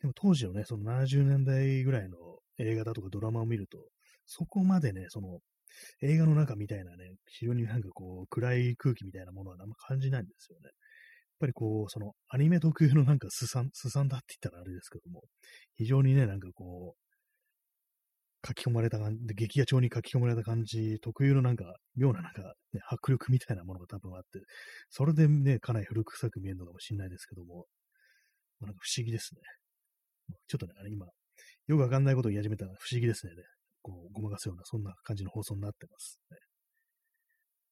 [0.00, 2.16] でも当時のね、その70年代ぐらいの
[2.58, 3.78] 映画だとかドラマを見ると、
[4.26, 5.40] そこまでね、その
[6.02, 10.64] 映画の中みたいなね、非常になんかこう、暗い空気みたいなものはあんま感じないんですよね。
[10.64, 10.72] やっ
[11.40, 15.22] ぱりこう、そのアニメ特有のなんかすさん、すさんだって言ったらあれですけども、
[15.76, 17.05] 非常にね、なんかこう、
[18.46, 24.40] 書き込まれた感じ、劇画調に書き込まれた感じ、特有のなんか、妙ななんか、ね、 迫力みたいなものが多分あって、
[24.90, 27.66] それでね、かなり古臭く見えるのかもしれないですけども、
[28.60, 29.40] まあ、なんか不思議ですね。
[30.46, 31.06] ちょっとね、あれ今、
[31.66, 33.32] よくわかんないことを言い始めたら不思議ですね。
[33.82, 36.38] こう、ごまかすような、そんな感じの放送になってます、ね。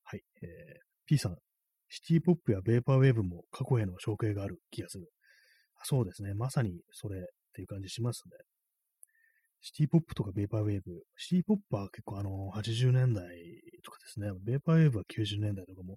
[0.04, 0.22] はい。
[0.42, 0.48] えー、
[1.06, 1.36] P さん、
[1.88, 5.08] シティポップやベーパーウェーブも過去への紹介がある気がする。
[5.84, 6.34] そうですね。
[6.34, 8.36] まさにそれっていう感じしますね。
[9.64, 11.04] シティポップとかベーパーウェーブ。
[11.16, 13.24] シティポップは結構あの、80年代
[13.82, 14.28] とかですね。
[14.44, 15.96] ベーパーウェーブは90年代とかも、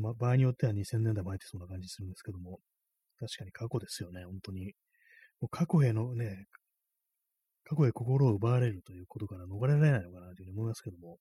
[0.00, 2.60] まあ、場合によっては2000年代前ってそんな感じするんですけども、
[3.20, 4.72] 確かに過去ですよね、本当に。
[5.42, 6.46] もう過去へのね、
[7.64, 11.18] 過去へ心を奪われるということから逃れられないのかなというふうに思いますけども、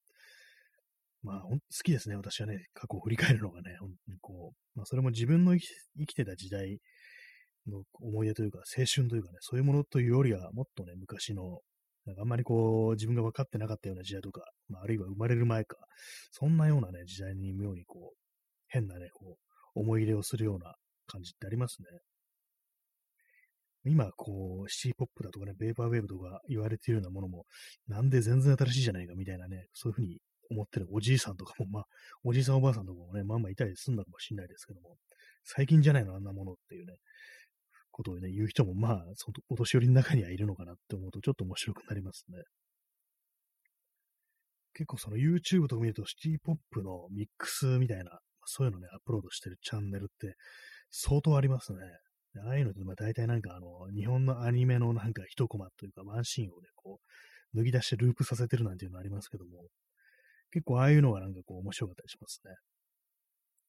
[1.21, 2.15] まあ、好きですね。
[2.15, 6.79] 私はね、過去を振り返るのがね、本当にこう、まあ、それも自分の生きてた時代
[7.67, 11.61] の思い出というか、青春というかね、そういうものというよりは、もっとね、昔の、
[12.05, 15.77] なんかあんまりこう、自分が分かってなかったような時代とか、まあ、あるいは生まれる前か、
[16.31, 18.17] そんなようなね、時代に妙にこう、
[18.67, 19.37] 変なね、こ
[19.75, 20.75] う、思い入れをするような
[21.07, 21.87] 感じってありますね。
[23.85, 27.45] 今、こう、シーポップだとかね、ベーパーウェーブとか言われているようなものも、
[27.87, 31.85] なんで全然新しいじゃないかみたいなね、そういうふうに思ってるおじいさんとかも、まあ、
[32.23, 34.95] おじいさんおばあさんとかもね、まあまあいたりすんだかもしれないですけども、
[35.43, 36.95] 最近じゃないの、あんなものっていうね、
[37.93, 42.43] ことをね、言う人も、まあ、そのお年寄りの中にはいるのかなって思うと、ちょっと面白くなりますね。
[44.73, 50.35] 結構その YouTube とか見ると、シティポップのミックスみたいな、そういうのね、アップロードしてるチャンネルって
[50.89, 51.79] 相当ありますね。
[52.45, 56.99] ああいうのって、まあ大体なんかあの、日本のアニメのなんか一コマというかワンシーンをね、こ
[57.53, 59.67] う、脱ぎ出してループさせてるなんていうのありますけども、
[60.51, 62.55] 結構ああいうのがなんかこう面白かったりしますね。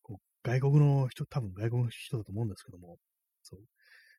[0.03, 2.97] こう外国の人、多分外国の人だと思うんですけども、
[3.43, 3.61] そう、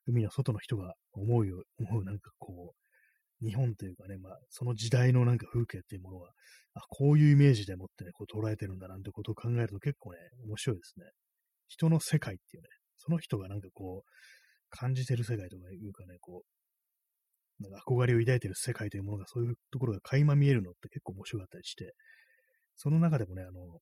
[0.08, 6.32] 海の外の人が思うよ、思うなんかこう、日本というかね、まあ、その時代のなんか風景っていうものは、
[6.74, 11.06] あ、こういうイメージでもってね、こう捉えてるんだなんてことを考えると結構ね、面白いですね。
[11.68, 14.10] 人の世界っていうね、その人がなんかこう、
[14.70, 16.44] 感じてる世界とかいうかね、こ
[17.60, 21.94] う、なんか憧れを抱いてる世界というものが、そういうところが垣間見えるのって結構面白かったりして、
[22.76, 23.80] その中でもね、あの、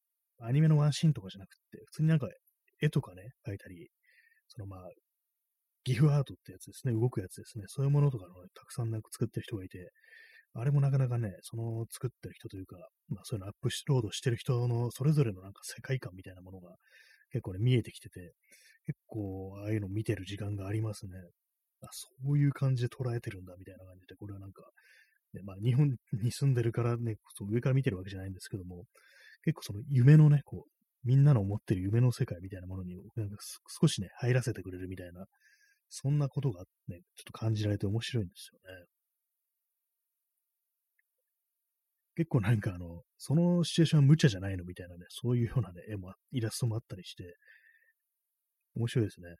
[0.48, 2.28] アニメのワンシーンとかじゃなくて、普通になんか
[2.82, 3.88] 絵とかね、描いたり、
[4.48, 4.90] そのまあ、
[5.84, 9.92] ギフアートってやつですね、動くやつですね、そういうものとかの、ね、たくさんなんか作ってる人がいて、
[10.56, 12.78] あれもなかなかね、その作ってる人というか、
[13.10, 16.76] まあそういうのアップロードしてる人のそれぞれのなんか世界観みたいなものが
[17.32, 18.34] 結構ね、見えてきてて、
[18.86, 21.14] 結構ああいうの見てる時間がありますね。
[21.82, 24.62] あ、そういう感じで捉えてるんだみたいな感じで、これはなんか、
[25.34, 28.86] ね、まあ日本に住んでるからね、そう上から見てるわけじゃないんですけども、
[29.44, 30.72] 結構その夢のね、こう、
[31.04, 33.38] みんなの思ってる夢の世界みたいなものに、なんか
[33.82, 35.26] 少しね、入らせてくれるみたいな、
[35.96, 38.86] そんなことがね、ちょっと感じられて面白いんですよね。
[42.16, 47.36] 結構なんかあの、そのシチュエーションは無茶じゃないのみたいなね、そういうようなね、絵も、イラストもあったりして、
[48.76, 49.36] 面白いですね。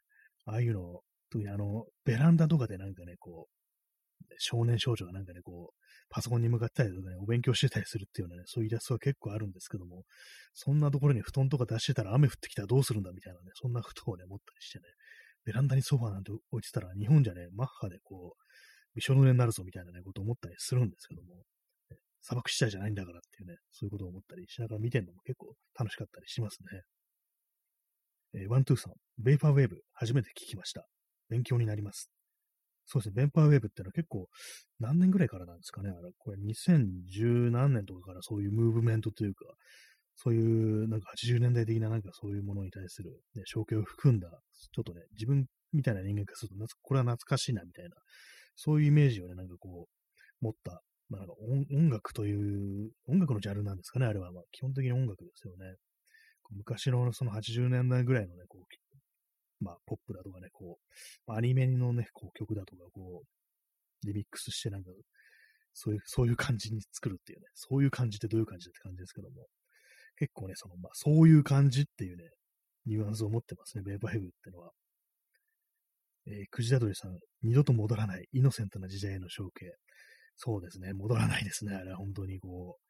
[0.46, 10.04] ああいうの、特にあの、ベランダとかでなんかね、こう、少年少女がなんかね、こう、パソコンに向かったりとかね、お勉強してたりするっていうようなね、そういうイラストが結構あるんですけども、
[10.52, 14.84] そんなところに布団とか出してたら雨降ってきたらどうするんだみたいなね、そんなことをね、思ったりしてね、
[15.44, 18.44] ベランダにソファーなんて置いてたら、日本じゃね、マッハでこう、
[18.94, 21.44] びしょ濡れになるぞみたいなね、こと思ったりするんですけども、
[22.22, 26.82] 砂漠地帯じゃないんだからっていうね、そういうことを思ったりしながら見てるのも結構楽しかったりしますね。
[28.36, 30.86] えー、ワントゥーさん、ベイパーウェーブ、初めて聞きました。
[31.28, 32.10] 勉強になります。
[32.86, 34.28] そうですね、ベンパーウェーブってのは結構
[34.78, 35.90] 何年ぐらいからなんですかね。
[35.90, 39.46] あれこれ2010何年とかからそういうムーブメントというか、
[40.16, 44.28] そういうなんか80年代的ななんかそういうものに対する、ね、象形を含んだ、
[44.72, 47.90] ちょっとね、自分みたいな人間からすると、これは懐かしいなみたいな、
[48.56, 51.34] そういうイメージをね、なんかこう、持った、まあ、なんか
[51.72, 54.30] 音楽という、音楽のジャンルなんですかね、あれは。
[54.32, 55.74] まあ、基本的に音楽ですよね。
[56.50, 60.78] 昔のその80年代ぐらいのね、こう、まあ、ポップだとかね、こ
[61.26, 64.90] う、アニメのね、こう、曲だとか、こう、リミックスしてなんか、
[65.72, 69.46] そういう、そういう感じに作るっていうね、そういう感じってどういう感じだって感じですけども、
[70.18, 72.24] 結構ね、その、まあ、そういう感じっていうね、
[72.86, 74.70] ニュアンスを持ってますね、ベーバイブってのは。
[76.26, 79.72] えー、クジラドリさん、二度と戻らない、イノセントな時代への象形。
[80.36, 82.84] そうですね、戻らないですね、あれは本当にこう、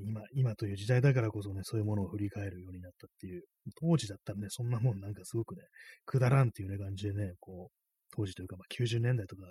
[0.00, 3.42] 今、今という時代だからこそね、そういうものを振り返るようになったっていう、
[3.80, 5.62] 当時だったらね、そんなもんなんかすごくね、
[6.06, 7.74] くだらんっていうね、感じでね、こう、
[8.14, 9.42] 当時というか、まあ、90年代とか、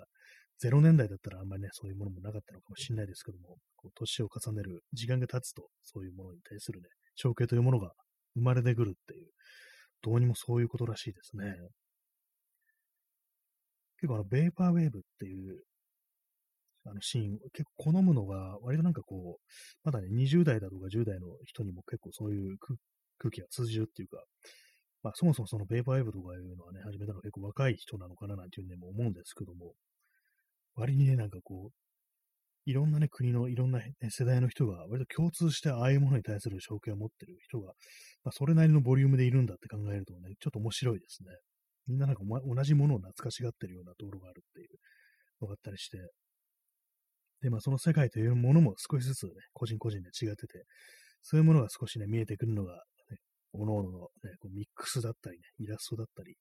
[0.64, 7.92] 0年代だったらあんまりね、そういうものもなかったのかもしれないですけども、こう年を重ねる、時間が経つと、そういうものに対するね、承継というものが
[8.34, 9.26] 生まれてくるっていう、
[10.02, 11.54] どうにもそういうことらしいですね。
[14.00, 15.58] 結構あの、ベーパーウェーブっていう
[16.86, 19.42] あのシーン、結構好むのが、割となんかこう、
[19.84, 22.56] まだね、20代だとか10代の人にも結構そういう
[23.18, 24.22] 空気が通じるっていうか、
[25.02, 29.74] まあそもそもそのベーパーウェーブとかいうのはね、始めたのは結構若い人なのかななんていうね、も思うんですけども、
[30.76, 31.87] 割にね、なんかこう、
[32.68, 37.72] いろんなね、国のいろんな、世代の人が割と共通してああいうものに対する証券を持ってる人が、
[38.24, 41.30] まあ、それなりのボリュームでいるんだって考えるとね、ちょっと面白いですね。
[41.86, 44.68] みんななんか同じものを懐かしがってるようなところがあるっていう
[45.40, 45.96] のがあったりして、
[47.40, 50.66] で、まあその世界というものも少しずつね、個人個人で違ってて、
[51.22, 53.16] そういうものが少しね、見えてくるのが、ね、
[53.50, 53.88] 各々の
[54.24, 56.36] ね、こうミックスだったりね、イラストだったり、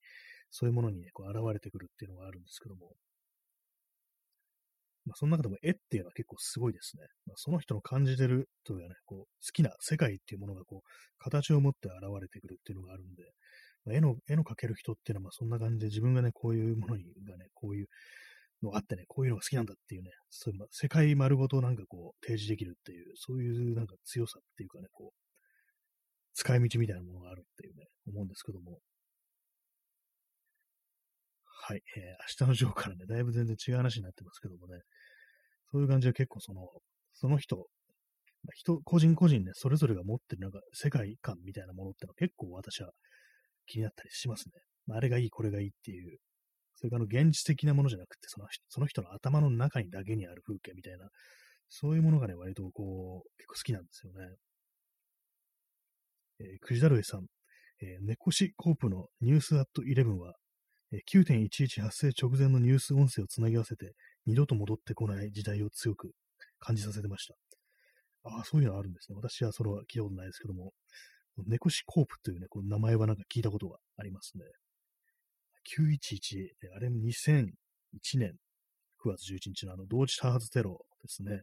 [0.52, 2.92] そういうものにね、こう現れてくるっていうのがあるんですけども、
[5.08, 7.04] まあ、その中でも絵っていうのは結構すごいですね。
[7.26, 13.24] まあ、その人の感じてるというかね、こう、好きな世界っていうものがこう、形を持って現れてくるっていうのがあるんで、
[13.86, 17.88] まあ、絵の、絵の描ける人っていうのはまあそんな感じで自分がね、こういうものにがね、こういう
[18.62, 25.20] のがあってね、こういうのが好きなんだっていうね、そういう、まあ、世界丸ごとなんかこう、提示できるっていう、そういうなんか強さっていうかね、こう、
[26.34, 28.80] 使い道みたいなものがあるっていうね、思うんですけども。
[31.60, 32.04] はい、えー、
[32.42, 34.80] 明日のジョーからね、だいぶ全然違う話になってますけどもね、
[35.72, 36.68] そういう感じは結構その、
[37.14, 37.68] その人、
[38.56, 42.92] 人、個人個人ね、それぞれが持ってるなんか世界観みたいなものってのは結構私は
[43.66, 44.54] 気になったりしますね。
[44.96, 46.18] あれがいい、これがいいっていう、
[46.76, 51.10] それから現実的なものじゃなくて、そのその人の頭の中にだけにある風景みたいな、
[51.70, 54.36] そういうものがね、割とこう、結構好きなんですよね。
[56.40, 57.26] えー、クジダルエさん、
[57.82, 60.47] えー、猫シコープのニュースアット11は、えー、
[60.94, 63.94] 9.11発生直前のニュース音声をつなぎ合わせて、
[64.26, 66.12] 二度と戻ってこない時代を強く
[66.60, 67.36] 感じさせてました。
[68.24, 69.18] ああ、そういうのあるんですね。
[69.22, 70.74] 私はそれは聞いたことないですけども、
[71.46, 74.46] ネコシコープというね、この名前はなんか聞いたことがありますね。
[75.78, 77.52] 911、あれ2001
[78.16, 78.36] 年
[79.04, 81.42] 9月11日のあの同時多発テロですね。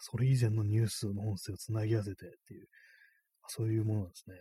[0.00, 2.66] それ以前のニュースの音声をつなぎ合わせてっていう、
[3.48, 4.36] そういうものなんですね。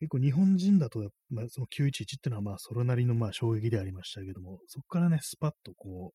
[0.00, 6.14] 結構日本人だと、まあ、その911っていうのはまあそれなりのまあ衝撃でありましたけども、そこからね、スパッとこ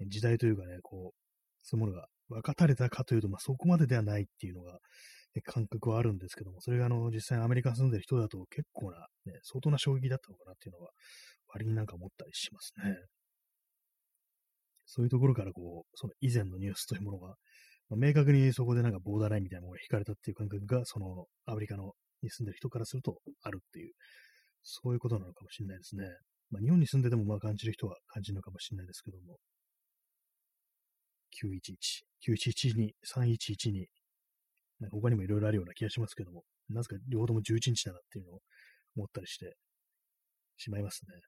[0.00, 1.18] う、時代というかね、こう、
[1.62, 4.78] そういうものが分かたれたかというと、まあ、そこまでではないっていうのが、
[5.34, 10.90] ね、感覚はあるんですけども、それがあの、実際アメリカに住んでる人だと結構な、ね、相当な衝撃だったのかなっていうのは、
[11.48, 12.94] 割になんか思ったりしますね。
[14.86, 17.34] そういうところからこう、その以前のニュースというものが、
[17.90, 21.92] 明確にそこでなんかボーダーラインみたいなものが引かれたっていう感覚が、そのアメリカの
[22.22, 23.92] に住んでる人からするとあるっていう、
[24.62, 26.04] そういうことなのかもしれないですね。
[26.50, 29.38] まあ、日本に住んでてもまあ感じる人は感じるのかもしれないですけども。
[31.40, 33.86] 911、911に、311に、
[34.80, 38.40] なんか他にもいろいろあるような気がしますけども、なぜか両方とも11日だなっていうのを
[38.96, 39.56] 思ったりして
[40.56, 41.20] しまいますね。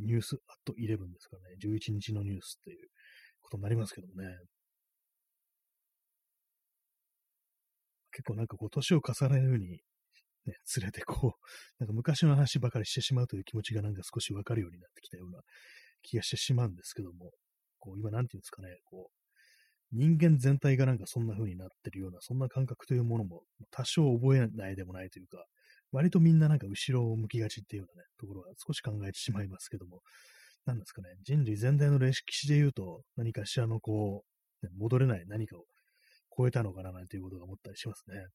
[0.00, 2.88] ニュースアット11ですかね、11日のニュースっていう
[3.42, 4.28] ことになりますけどもね。
[8.14, 9.80] 結構なんかこう、年を重ねるに、
[10.46, 11.40] ね、連れてこう、
[11.80, 15.40] なんか昔の話ばかりしてしまうという気持ちがなんか少しわかるようになってきたような
[16.02, 17.32] 気がしてしまうんですけども、
[17.80, 19.24] こう、今なんていうんですかね、こう、
[19.92, 25.44] 人間全体がなんかそんな風になってるような、そんな感覚というものも多少覚えないでもないというか、
[25.92, 30.00] 割とみんななんか後ろを向きがちっていうようなね、ところは少し考えてしまいますけども、
[30.66, 34.24] なんですかね、人類全体の歴史で言うと、何かしらのこ
[34.62, 35.64] う、ね、戻れない何かを
[36.36, 38.26] 超えたのかななんていうことが思ったりしますね。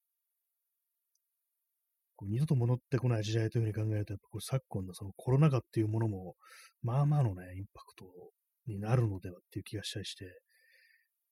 [2.15, 6.35] こう二度と戻ってこない時代というふうに考えると、やっぱこう昨今のそのコロナ禍っていうものも、
[6.81, 8.05] まあまあのね、インパクト
[8.67, 10.25] になるのではっていう気がしたりして、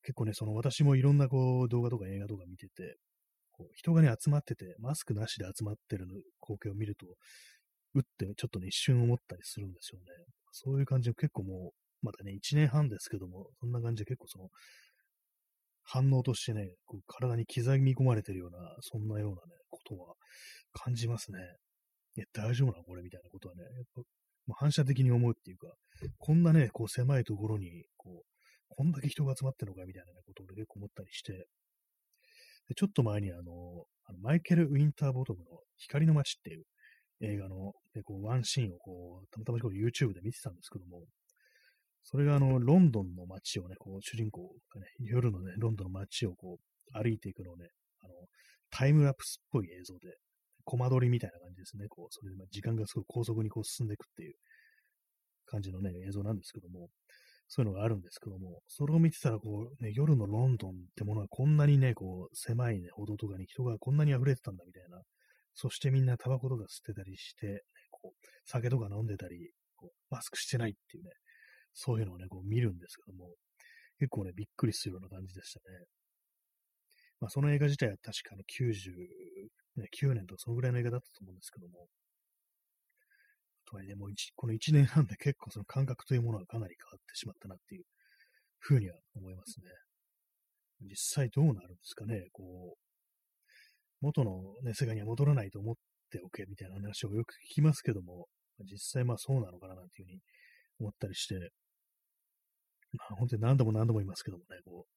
[0.03, 2.95] 結構ね、その私もいろんなこう動画とか映画とか見てて、
[3.51, 6.05] こう人がね、集まってて、マスクなしで集まってる
[6.41, 7.05] 光景を見ると、
[7.95, 10.05] うってちょっとね、一瞬思ったりするんですよね。
[10.51, 14.49] そういう感じで結構もう、まだね、1年半ですけども、そんな感じで結構その、
[15.89, 20.15] 反応としてね、こう体に刻み込まれてるような、そんなようなね、ことは
[20.73, 21.39] 感じますね。
[22.17, 22.83] いや、大丈夫なの？
[22.83, 24.01] これみたいなことはね、やっぱ、
[24.55, 25.67] 反射的に思うっていうか、
[26.17, 31.47] こんなね、こう狭いところに、こう、こんだけ人が集まってるのかみたいな、ことを結構思ったりして、
[32.67, 33.41] でちょっと前にあの、
[34.03, 35.45] あのマイケル・ウィンターボトムの
[35.77, 36.63] 光の街っていう
[37.21, 41.05] 映画の、ね、こうワンシーンをこう、たまたまこう YouTube で見てたんですけども、
[42.09, 47.67] それがあの、ロンドンの街をね、こう、主人公がね、夜のね、ロンドンの街をこう、歩いていくのをね、
[47.99, 48.13] あの、
[48.69, 50.15] タイムラプスっぽい映像で、
[50.63, 51.87] コマ撮りみたいな感じですね。
[51.89, 54.35] こう、それでま時間がすごい高速にこう進んでいくっていう
[55.47, 56.87] 感じのね、映像なんですけども、
[57.49, 65.01] そういうのがあるんですけども、それを見てたら、こう、ね、夜のロンドンってものはこんなにね、こう、狭いね、歩道とかに人がこんなに溢れてたんだみたいな、
[65.55, 67.59] そしてみんなタバコとか吸ってたりして、ね、
[67.91, 71.11] こう、酒とか飲んでたり、こう、マスクしてないっていうね、
[71.79, 73.29] そういうのをね、こう見るんですけども、
[73.99, 75.85] 結構ね、びっくりするような感じでしたね。
[77.21, 81.87] まあ、その映画自体は確かの99年とかそのぐらいの映画だったと思うんですけども、
[83.69, 87.83] とはいえ、もうこの1年半で結構その感覚というものはかなり変わってしまったなっていう
[88.59, 89.67] ふうには思いますね。
[90.81, 92.77] 実際どうなるんですかね、こう、
[94.01, 95.75] 元の、ね、世界には戻らないと思っ
[96.09, 98.27] ておけみたいな話をよく聞きますけども、
[98.63, 100.19] 実際まあそうなのかななんていうふうに
[100.79, 101.51] 思ったりして、
[102.93, 104.93] ま あ本当に何度も何度も言いますけどもね、こう、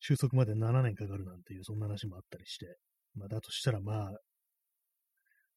[0.00, 2.76] 収束まで7年かかるなんていう、そんな話もあったりして、
[3.14, 4.06] まあ、だとしたら、まあ、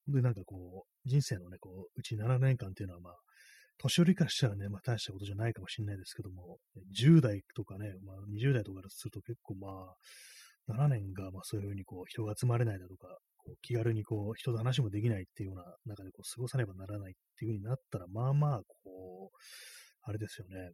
[0.06, 3.16] 本当になんかこう、人生のね、こう、うち7年間っていうのは、まあ、
[3.78, 6.58] 年寄りからしたらね、まあ大したことじゃないかもしれないですけども、
[7.00, 9.96] 10代とかね、まあ20代とかすると結構まあ、
[10.74, 13.08] 7年がまあそういうふうにこう人が集まれないだとか、
[13.38, 19.38] こう気軽にこう人と話もできないっていうような中でこう過ごさねばならないっていうふうになったら、まあまあ、こう、
[20.02, 20.72] あれですよね。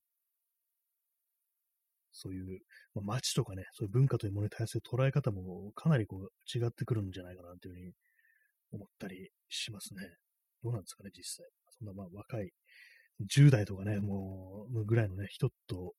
[2.13, 2.59] そういう、
[2.93, 7.91] まあ、街とかね、そういう文化というものに対する捉え方もかなりこう違ってくるんじゃないかなというふうに
[8.71, 10.01] 思ったりしますね。
[10.63, 11.45] どうなんですかね、実際。
[11.77, 12.51] そんなまあ若い、
[13.21, 15.93] 10代とかね、もう、ぐらいのね、人と、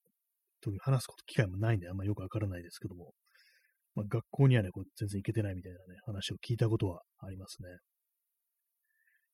[0.60, 3.12] と話すこと機会もないんで、あんまよくわからないですけども、
[3.94, 7.68] まあ、学校にはね、こう全然行けてないみたいなね、話を聞いたことはありますね。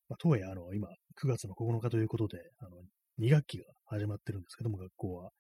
[0.08, 0.88] まあ、とはいえ、あの、今、
[1.22, 2.82] 9月の9日ということで、あの、
[3.18, 5.30] 2学期が始まってるんですけども、学校は。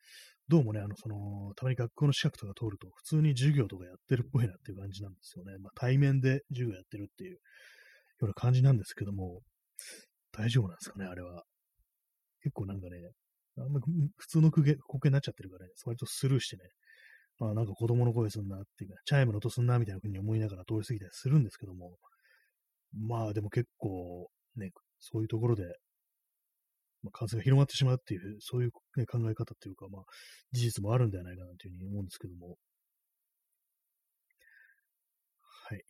[0.48, 5.56] どうもね、あの、その、たまに学校の資格とか通ると、普通に授業とかやってるっぽいなっていう感じなんですよね。
[5.58, 7.38] まあ、対面で授業やってるっていうよ
[8.22, 9.40] うな感じなんですけども、
[10.32, 11.44] 大丈夫なんですかね、あれは。
[12.42, 12.96] 結構なんかね、
[13.58, 13.80] あんま
[14.16, 16.62] 普通の光景になっちゃってるからね、割とスルーしてね、
[17.38, 21.96] まあなんか子供の声すんなっていうか、チャイムの音すんなみたいな風に思いながら通り過ぎたりするんですけども、
[22.94, 25.64] まあでも結構ね、そういうところで、
[27.02, 30.02] まあ、感染が広がってしまうっていう、そういう、ね、考え方っていうか、まあ
[30.52, 32.56] 事実もあるんではないかなというふうに思うんですけども、
[35.68, 35.84] はい、ね。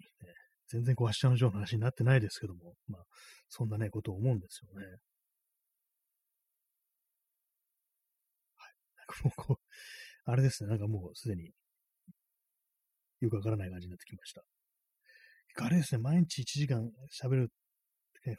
[0.68, 3.02] 全然こう明日のジョーの話になってないですけども、まあ
[3.48, 4.86] そんなね、ことを思うんですよね。
[8.56, 8.74] はい。
[8.96, 11.50] なんかもうこう、あれですね、なんかもうすでに
[13.20, 14.42] よくわからない感じになってきました。
[15.62, 16.90] あれですね、毎日1時間
[17.22, 17.52] 喋る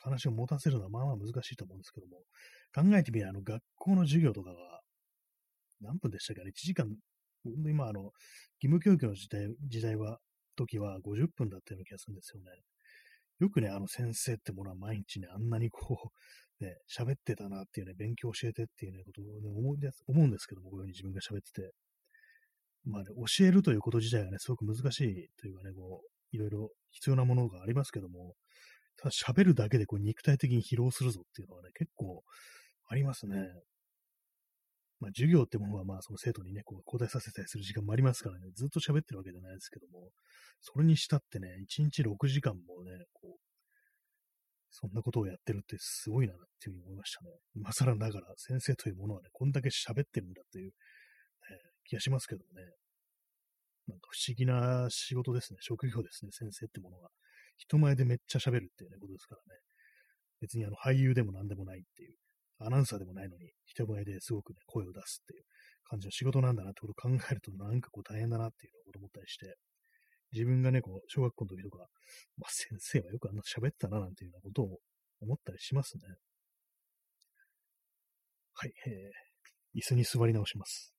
[0.02, 2.24] 話を持たせるのはまあまあ難しいと思うんですけども、
[2.74, 4.56] 考えてみれば、あの、学校の授業とかが、
[5.82, 6.88] 何分でしたかね、1時間、
[7.66, 8.12] 今、あの、
[8.62, 10.20] 義務教育の時代、時代は、
[10.56, 12.52] 時は50分だったような気がするんですよね。
[13.40, 16.12] よくね、あの先生ってものは毎日ね、あんなにこ
[16.60, 19.76] う、ね、喋ってたなっていうね、勉強教えてっていうね、ことを、ね、思
[20.08, 21.72] 思うんですけども、こういうふうに自分が喋ってて。
[22.86, 28.36] まあね、教えるということ自体がね、すごく難しいというかね、こう、いろいろ必要なものがありますけども、
[28.98, 32.24] ただ喋るだけでこう肉体的に疲労するぞっていうのはね、結構
[32.92, 33.38] ありますね。
[35.00, 40.10] まあ、授業ってものは、まあ、その生徒にね、こう、交代させたりする時間もありますからね、ずっと喋ってるわけじゃないですけども、
[40.60, 43.40] それにしたってね、1日6時間もね、こう、
[44.70, 47.32] そんなことをやってるってすごいなっていうふうに思いましたね。
[47.56, 50.74] 今更ながら先生というものはね、こんだけ喋ってるんだっていう、ね、
[51.86, 52.62] 気がしますけどもね。
[53.88, 55.60] なんか不思議な仕事ですね。
[55.62, 57.10] 職業ですね、先生ってものは。
[57.58, 59.60] 人前でめっちゃ喋るっていうね、ことですからね。
[60.42, 62.16] 別にあの俳優でも何でもないっていう、
[62.66, 65.44] アナウンサーでもないのに、人前ですごくね、声を出すっていう
[65.84, 69.56] 感じの仕事なんだなってことを考えると、なんかこう大変だなっていうことを思ったりして、
[70.34, 71.86] 自分がね、こう、小学校の時とか、
[72.38, 74.80] まあ、先生はよくあんな喋ったな、なんていうようなことを
[75.22, 76.04] 思ったりしますね。
[78.54, 80.94] はい、えー、椅子に座り直します。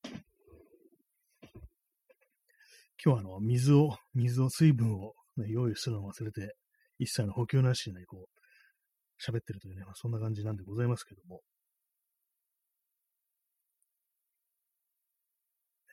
[3.04, 6.54] 今日はあの、水を、水を、水分を、ね、用意するのを忘れて、
[6.98, 8.41] 一切の補給なしでね、こう、
[9.22, 11.40] 喋ってるというね、まあ、そんな感じなんでございますけども。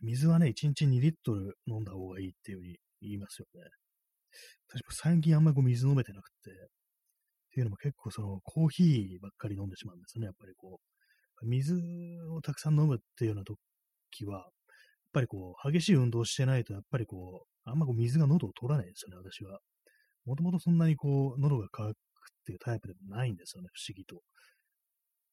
[0.02, 3.62] 水はね、1日2リットル飲んだ方がいいっていうふうに言いますよね。
[4.68, 6.54] 確か最近あんまりこう水飲めてなくて、っ
[7.52, 10.80] ていうのも結構そのコーヒーばっかり飲んでしまうんですよね、やっぱりこ
[11.42, 11.46] う。
[11.48, 11.76] 水
[12.32, 14.50] をたくさん飲むっていうような時は、やっ
[15.14, 19.60] ぱりこう、激しい運動してないと、やっぱりこう、あんまこう水が喉を取らないんですよね、私は。
[20.26, 21.96] もともとそんなにこう、喉が渇
[22.30, 24.22] くっていうタイプでもないんですよね、不思議と。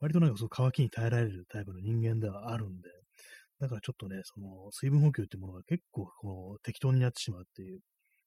[0.00, 2.90] 割となんかそう乾きに耐えられるタイプの人間ではあるんで、
[3.60, 7.80] だからちょっとね、その水分補給っていうものが結構こう適当になってしまうっていう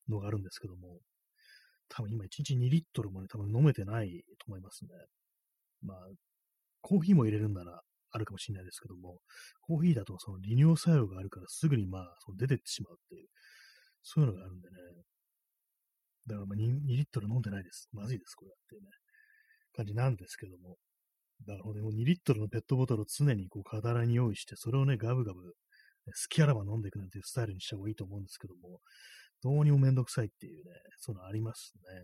[0.07, 0.99] のがあるんですけども、
[1.89, 4.89] 多分今1日2リットルもね、多分飲めてないと思いますね。
[5.83, 5.97] まあ、
[6.81, 9.19] コーヒーも入れるんならあるかもしれないですけども、
[9.61, 13.27] コーヒーだとその利尿作用があるからすぐにまあ、その出てってしまうっていう、
[14.03, 14.75] そういうのがあるんでね。
[16.29, 17.89] だからまあ 2, 2リットル飲んでないです。
[17.91, 18.87] まずいです、これっていうね、
[19.73, 20.77] 感じなんですけども。
[21.47, 25.53] だからね、もう2リットルのペットボトルを常にこう、かだらに用意して、それをね、ガブガブ、好
[26.29, 28.79] きあらば飲んでいくなんていうスタイルにした方がいいと思うんですけども、
[29.41, 32.03] どうにもめんどくさいっていうね、そのありますね。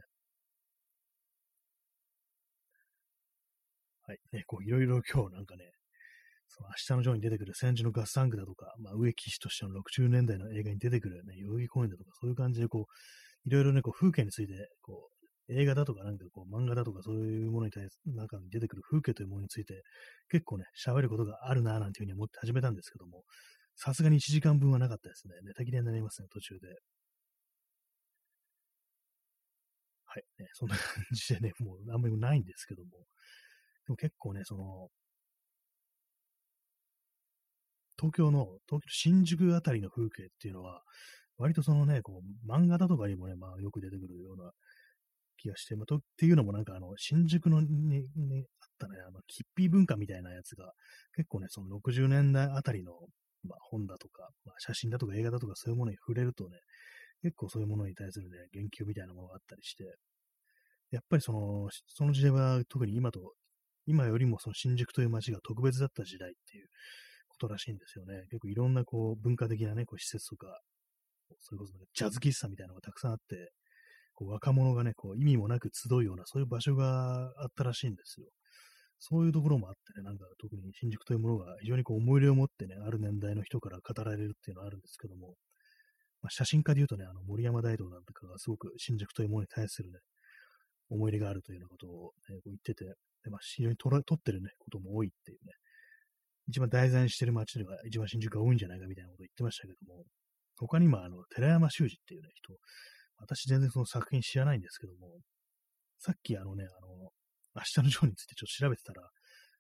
[4.08, 4.20] はい。
[4.32, 5.72] ね、こう、いろいろ今日なんかね、
[6.48, 12.86] その明日のジョーに出てくる戦時のガッサンクだとか、まあ、植木氏としての60年代の映画に出てくるね、代々木公園だとか、そういう感じでこう、
[13.46, 15.16] いろいろね、こう、風景について、こう、
[15.48, 19.84] 映画だとかなんかこう漫画だとかそういうものに対する中に出てくる風景というものについて
[20.30, 23.24] 結構ね、喋ることがあるなぁなんていうふうに思って始めたんですけども、
[23.76, 25.36] さすがに1時間分はなかったですね。
[25.44, 26.68] ネタ切れになりますね、途中で。
[30.06, 30.48] はい、ね。
[30.54, 32.90] そんな感じでね、 もうあんまりないんですけども。
[33.86, 34.90] でも結構ね、その、
[37.98, 40.82] 東京の、東京新宿あたりの風景っていうのは、
[41.38, 44.52] 割とそのね、こう、漫画だとかにもね、まあよく出てくるような
[45.38, 47.68] 気がして、ま、とっていうのもなんかあの、新宿のね、
[48.16, 50.72] ねあったね、あの、キッピー文化みたいなやつが、
[51.16, 52.94] 結構ね、その60年代あたりの、
[53.44, 56.58] まあ、本だとか、まあ、写真だとか映画だとかそういうものに触れるとね、
[57.22, 59.84] 結構そういうものに対するね、言及みたいなものがあったりして、
[60.92, 63.34] やっぱりその、その時代は特に今と、
[63.88, 66.68] 今よりもその新宿という街が特別だった時代っていう
[67.28, 68.24] ことらしいんですよね。
[68.30, 70.60] 結構いろんなこう文化的なね、こう施設とか、
[71.40, 73.52] それこそ、ジャズ喫茶みたいなのがたくさんあって、
[74.14, 78.28] こう若者がね、こう意味もなく集うような、そういう場所があったらしいんですよ。
[79.00, 85.36] そういうところもあってね、なんか特に新宿というものが非常にこう思い入れを持ってね、ある年代の人から語られるっていうのはあるんですけども、
[86.22, 90.00] まあ、写真家で言うとね、あの森山大道なんとかがすごく新宿というものに対するね、
[90.90, 95.54] 思い入れがあるというようなことを、ね、こう言ってて、でまあ、非常に撮ってるね、ことも多いっていうね、
[96.48, 100.04] 一番題材にしてる街では一番新宿が多いんじゃないかみたいなことを言ってましたけども、
[100.58, 102.54] 他にもあの、寺山修司っていうね、人、
[103.18, 105.20] 私全然その作品知らないんですけども、
[106.00, 107.12] さっきあのね、あの、
[107.56, 109.10] 明日のジョーについてちょっと調べてたら、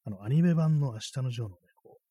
[0.03, 2.01] あの、アニメ版の明日のジョーのね、こう、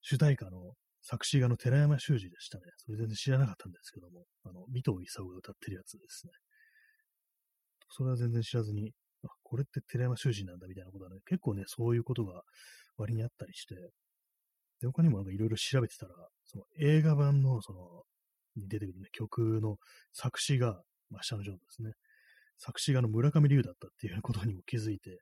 [0.00, 2.64] 主題歌の作詞家の寺山修司でしたね。
[2.78, 6.32] それ全然知らなかったんですけども、あの、尾藤勲が歌ってるやつですね。
[7.90, 8.92] それは全然知らずに、
[9.24, 12.42] あ、これって寺山修司なんだみたいなことはね、結構ね、そういうことが
[12.96, 13.74] 割にあったりして、
[14.82, 16.12] で、他にもなんかいろいろ調べてたら、
[16.44, 18.02] その映画版のその、
[18.56, 19.76] に出てくるね、曲の
[20.12, 21.92] 作詞が、まあ、下のジョーですね。
[22.58, 25.18] 作詞がの村上龍だったっていうことにも気づいて、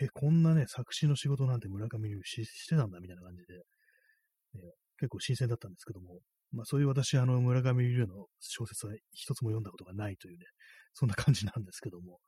[0.00, 6.20] え、こんなね、作詞の仕事なんて村上龍ししてたんだみたいな感じで、ね、結構新鮮だったんですけども、
[6.52, 10.46] まあそういう私、あの、村上龍の小説は一つも読んだことがないというね、
[10.94, 12.18] そんな感じなんですけども、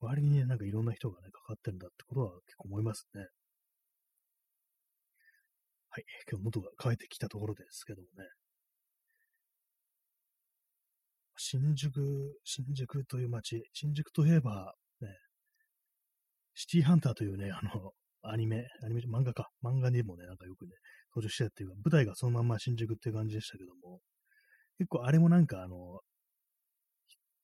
[0.00, 3.26] 割にね、なんかいろんな人がね、関わってるんだってことは結構思いますね。
[5.96, 6.04] はい。
[6.30, 8.28] 今日喉が渇いてきたところですけどもね。
[11.38, 15.08] 新宿、新宿という街、新宿といえば、ね、
[16.54, 17.92] シティハンターというね、あの、
[18.30, 20.72] アニメ、アニメ、漫画か、漫画にもね、なんかよくね、
[21.14, 24.00] 登場してたっていうか、舞台がそのまんま新宿っていう感じでしたけども、
[24.76, 26.00] 結構あれもなんかあの、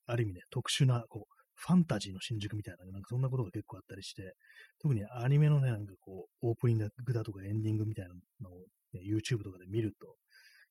[0.05, 4.35] ある意味ね、特殊な、こう、ファンタジーの新宿みたいな、なんかそんなことが結構あったりして、
[4.81, 8.59] 特にアニメのね、なんかこう、オープニングだとかエンディングみたいなのを、
[8.95, 10.17] ね、YouTube とかで見ると、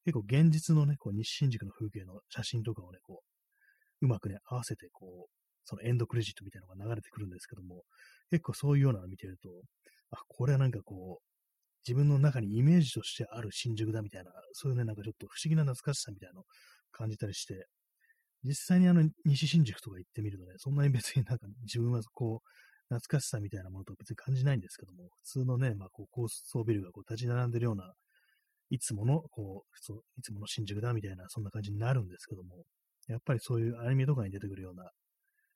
[0.04, 3.22] 結構現実のね、こう西新宿の風景の写真とかをね、こ
[4.02, 5.32] う、うまくね、合わせて、こう、
[5.64, 7.84] そのエンドクレジットみたいなのが流れてくるんですけども、
[8.32, 9.50] 結構そういうようなのを見てると、
[10.12, 11.24] あ、これはなんかこう、
[11.88, 16.44] 自分の中にイメージとしてある新宿だみたいな、そういうね、なんかちょっと不思議な懐かしさみたいなのを
[16.92, 17.66] 感じたりして、
[18.44, 22.48] 実際にあの、西新宿とか行ってみるとね、そんなに別になんか自分はこう、
[22.90, 27.94] 懐かしさみたいなものとは別に感じないんですけども、普通のね、まあこう高層ビルがこう立ち並んでるような、
[28.70, 32.64] いつもの、こう、そういつもの新宿だみたいな、そんな感じになるんですけども、
[33.08, 34.90] やっぱりそういうアニメとかに出てくるような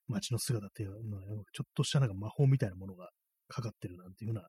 [0.07, 1.23] 街の姿っていうのは、
[1.53, 3.09] ちょっとしたなんか魔法みたいなものが
[3.47, 4.47] かかってるなんていうような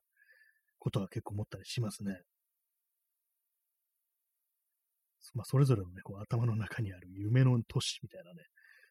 [0.79, 2.21] ことは結構思ったりしますね。
[5.33, 8.43] まあ、それぞれのね、こう頭の中にある夢の都市みたいなね、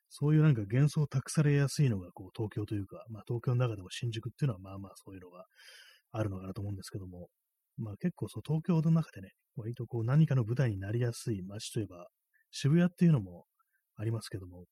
[0.09, 5.45] そういうなんか幻想を託されやすいのが、こう、東京というか、まあ、東京の中でも新宿っていうのは、まあまあそういうのが
[6.13, 7.29] あるのかなと思うんですけども、
[7.77, 12.07] まあ結構そう、東京の中でね、割とこう、何かの舞台になりやすい街といえば、
[12.53, 13.47] 渋谷っていうのも
[13.97, 14.65] ありますけども、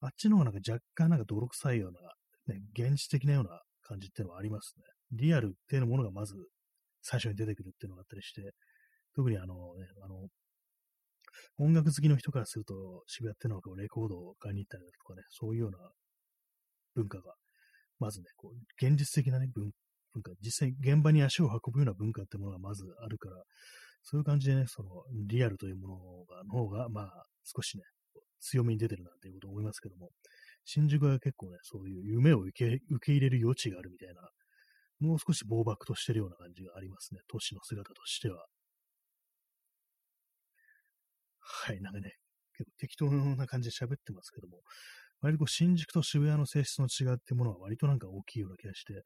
[0.00, 4.84] あっちの方がなんか若干なんか泥臭いような、ね、現実的なような感じっていうのはありますね。
[5.12, 6.34] リアルっていうものがまず
[7.02, 8.52] 最初に出てくるっていうのがあったりして、
[9.14, 10.28] 特にあの、ね、あの、
[11.62, 15.78] 音楽好きの人からすると、渋谷ってのはこうレコードを買いに行ったりだとかね、そういうような
[16.96, 17.34] 文化が、
[18.00, 19.70] まずね、こう、現実的なね、文
[20.22, 23.36] 化、実際現場に足を運ぶような文化ってものがまずあるから、
[24.02, 24.88] そういう感じでね、その、
[25.28, 25.94] リアルというもの
[26.34, 27.84] が、の方が、まあ、少しね、
[28.40, 30.10] 強めに出てるなんていうことを思いますけども、
[30.64, 34.28] 新宿は結構ね、そういう夢を受け受け入れる余地があるみたいな、
[35.00, 38.46] もう少し暴漠としてるような感じがありますね、都市の姿としては。
[41.42, 42.14] はい、なんかね、
[42.56, 44.58] 結構適当な感じで喋ってますけども、
[45.20, 49.02] 割とこう新宿と渋谷の性質の違いってものは割となんか大きいような気がして、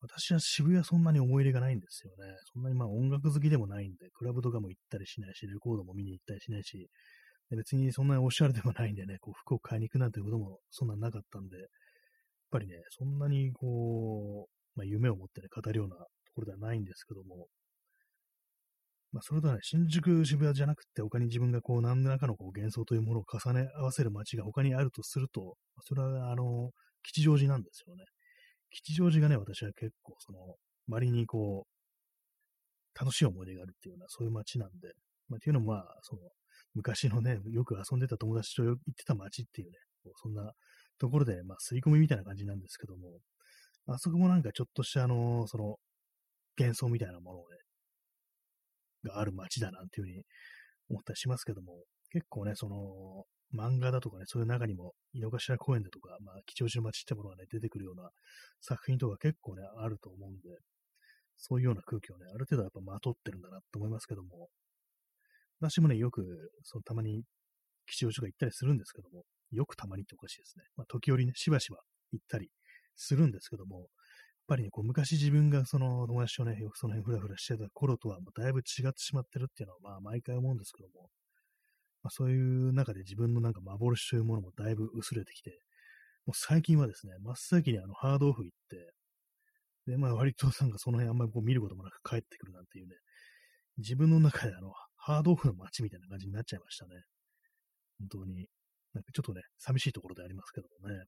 [0.00, 2.34] 私は渋谷そんなに思い入れがないんですよね。
[2.52, 6.88] そんなにまあ音楽好きでもないんで、クラブとかも行ったりしないし、レコードも見に行ったりしないし、
[7.50, 11.68] 別にそんなにおしゃれでもないんでね、こう服を買いに行くなんてこともそんななかったんで、やっ
[12.50, 16.04] ぱりね、そんなにこう、まあ、夢を持ってね、語るようなと
[16.34, 17.48] ころではないんですけども、
[19.12, 25.56] まあ、それとね、新宿、渋谷じゃなくて、他に自分がこう、何らかのこう幻想というものを重ね合わせる街が他にあるとすると、
[25.86, 26.70] それは、あの、
[27.02, 28.04] 吉祥寺なんですよね。
[28.70, 30.38] 吉祥寺がね、私は結構、その、
[30.88, 34.92] 割にこう、楽しい思い出があるっていうような、そういう街なんで、
[35.28, 36.22] まあ、っていうのもまあ、その、
[36.74, 39.78] 昔のね、よく遊んでた友達と行ってた街っていうね、
[40.16, 40.52] そんな
[40.98, 43.20] ところで、まあ、吸い込みみたいな感じなんですけども、
[43.86, 45.76] あそこもなんかちょっとした、あのその、
[46.58, 47.56] 幻想みたいなものをね、
[49.08, 50.22] がある街だなんていうふうに
[50.90, 58.10] 思ったりしますけども、結構ね、その、漫画だとかね、そういう中にも、井の頭公園だとか、まあ、吉祥寺の街ってものがね、出てくるような
[58.60, 60.48] 作品とか結構ね、あると思うんで、
[61.36, 64.48] そういうような空気をね、ある程度やっぱまとってるんだなと思いますけども、
[65.60, 67.24] 私もね、よく、そのたまに
[67.86, 70.64] 吉祥寺が行ったりするんですけども、よくたまにっておかしいですね。
[70.76, 71.78] まあ、時折ね、しばしば
[72.12, 72.50] 行ったり
[72.96, 73.88] するんですけども、
[74.48, 81.10] ぱりね、こう昔自分がその友達とね、よくその辺ふらふらしてた頃とはだいぶ違ってしまってるっていうのは、まあ毎回思うんですけども、
[82.02, 85.60] まあ、そういう中で自分のなんか幻というものもだいぶ薄れてきて、
[86.26, 88.94] もう最近はですね、真っ先にあのハードオフ行って、
[89.86, 92.94] で、まあ割となんかその辺あんまりこう見ることもなく帰ってくるなんていうね、
[93.78, 97.02] 自分の中であの、ハードオフの街みたいな感じになっちゃいましたね。
[98.00, 98.48] 本当に。
[98.94, 101.04] なんかちょっとね、寂しいところでありますけどもね。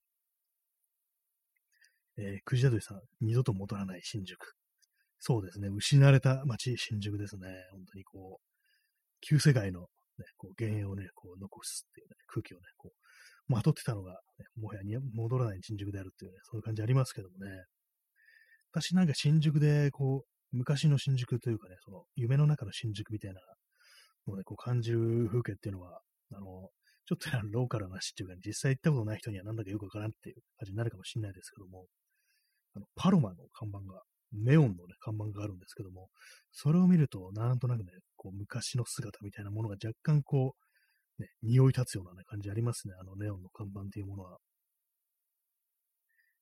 [2.21, 4.55] えー、クジラドリさん、二度と戻らない新宿。
[5.19, 7.49] そうですね、失われた街、新宿ですね。
[7.73, 8.51] 本当にこう、
[9.21, 9.87] 旧世界の、ね、
[10.37, 12.93] こう幻影をね、こう残すっていうね、空気をね、こ
[13.49, 17.65] う、まとってたのが、ね、もはやに戻らない新宿であるっていうね、そういう感じありますけどもね。
[18.73, 23.41] 私なんか新宿で、こう、昔の新宿というかね、その夢の中の新宿みたいな
[24.27, 26.01] のをね、こう感じる風景っていうのは、
[26.33, 26.71] あの、
[27.07, 31.87] ちょっとローカルな話っていうか、実際行ったことない人にはなんだかよくわからんっていう感じになるかもしれないですけども、
[32.77, 34.03] あのパロマの看板が、
[34.33, 36.09] ネオンのね、看板があるんですけども、
[36.53, 40.55] それを見ると、なんとなくね、こう昔の姿みたいなものが若干こ
[41.19, 44.39] う、ね、匂い立つような、ね、感じありますね、あのネオンの看板っていうものは。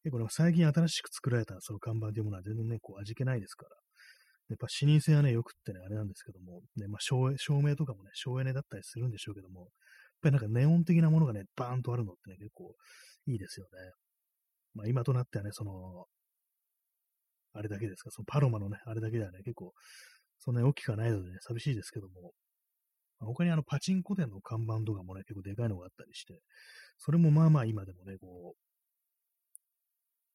[0.05, 3.76] 結構ね、最近新しく作られたその看板というものは全然ね、こう味気ないですから、
[4.51, 9.68] やっぱ視認性はね、よくってね、あれなんですけども、ね、まあ照、照明とかもね、省エネだったりするんでしょうけども、やっ
[10.22, 12.74] ぱりなんかネオン的なものがね、バーンとあるのってね、結構
[13.26, 13.70] いいですよね。
[14.74, 16.07] まあ今となってはね、その、
[17.59, 19.72] あれだけですか、そのパロマのね、あれだけではね、結構、
[20.38, 22.32] そんなに大きくはないのでね、寂しいですけども、
[23.20, 26.40] まあ、他にあのパチンコ店の看板とかもね、結構でかいのがあったりして、
[26.98, 28.54] それもまあまあ今でもね、こ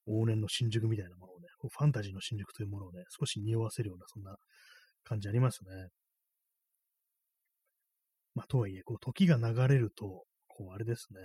[0.07, 4.35] う、往年の新宿みたいなものをね、ファンタジーの新宿というものをね、少し匂わせるような、そんな
[5.03, 5.89] 感じありますね。
[8.35, 11.19] まあ、とはいえ、こう、時が流れると、こう、あれですね、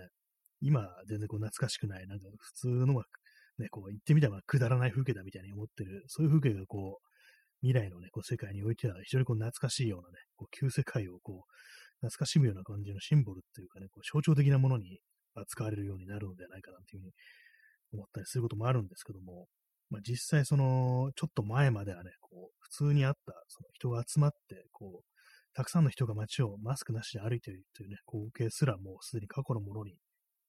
[0.61, 3.05] 今、全然こう、懐かしくない、なんか普通のは、
[3.59, 7.09] ね、こう、言ってみたらくだらない風景だみたいに思ってる、そういう風景がこう、
[7.61, 11.53] 未来のね、こう、世界においては非常にこう、懐かしいようなね、こう、旧世界をこう、
[12.01, 15.01] 懐かしむような感じのシンボルっていうかね、こう象徴的なものに
[15.35, 17.13] 扱われるようになるのではないかなというふうに
[17.93, 19.47] 思ったりすることもあるんですけども、
[19.91, 29.97] まあ、実際その、ちょっと前まではね、こう、普通にあった、その人が集まって、こう、たくさんの人が街をマスクなしで歩いているというね、光景すらもうすでに過去のものに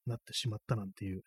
[0.06, 1.24] なってしまったなんていう、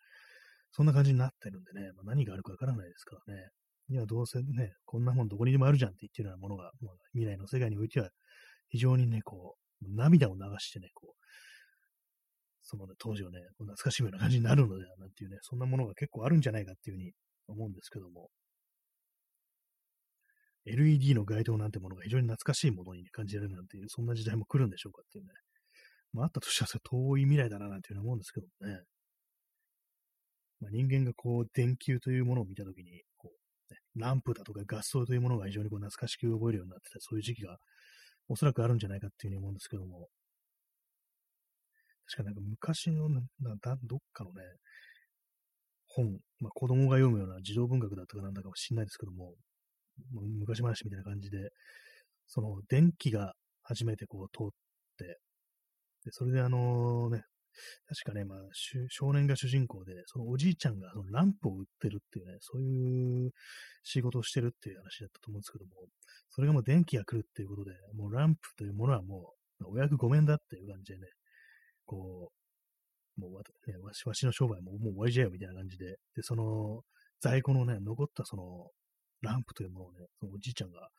[0.73, 3.49] そんな感じになってるんでね、まあ、何があるかわからないですからね。
[3.89, 8.09] いや、どうせね、こんなもんどこにでもあるじゃんって言ってるようなものが、まあ、未来の世界においては、
[8.69, 11.23] 非常にね、こう、涙を流してね、こう、
[12.63, 17.11] そのね、当時をね、懐かしむような感じになるのではなんていうね、そんなものが結構あるんじゃないかっていうふうに
[17.47, 18.29] 思うんですけども、
[20.65, 25.31] LED の街灯なんてものが非常に懐かしいものに、ね、感じられるなんていう、そんな時代も来るんでしょうかっていうね。
[26.13, 28.79] まあ、あったとしてはそれ遠い未来だななんていうふうに思うんですけどもね。
[30.63, 33.31] まあ、人間がこう、電球というものを見たときに、こ
[33.69, 37.57] う、ね、ランプだとかガス灯というものが非常にこう懐かしく覚えるようになってた、そういう時期が
[38.29, 40.07] おそらくあるんじゃないかっていうふうに思うんですけども、
[42.07, 44.41] 確かなんか昔のな、などっかのね、
[45.87, 49.33] 本、まあ、子供が読むような児童文学だったかなんだかもしれないですけども、
[50.11, 51.49] 昔話みたいな感じで、
[52.27, 53.33] その電気が
[53.63, 54.47] 初めてこう通っ
[54.97, 55.19] て、
[56.05, 57.23] でそれであのね、
[57.87, 58.39] 確かね、まあ、
[58.89, 63.31] 少年が主人公で、そのおじいちゃんがそのランプを売ってるっていうね、そういう
[63.83, 65.71] 仕事をしてるっていう話だったと思うんですけども、
[66.29, 71.07] それがもう電気が来るっていうことで、もうランプというものはもう、お役ごめんだっていう感じでね、
[71.85, 72.31] こ
[73.17, 76.81] う、もうわ,、ね、わしわしの商売ももう終わりじゃよみたいな感じで、で、その
[77.21, 78.67] 在庫のね、残ったその
[79.21, 80.89] ランプというものをね、そのおじいちゃんが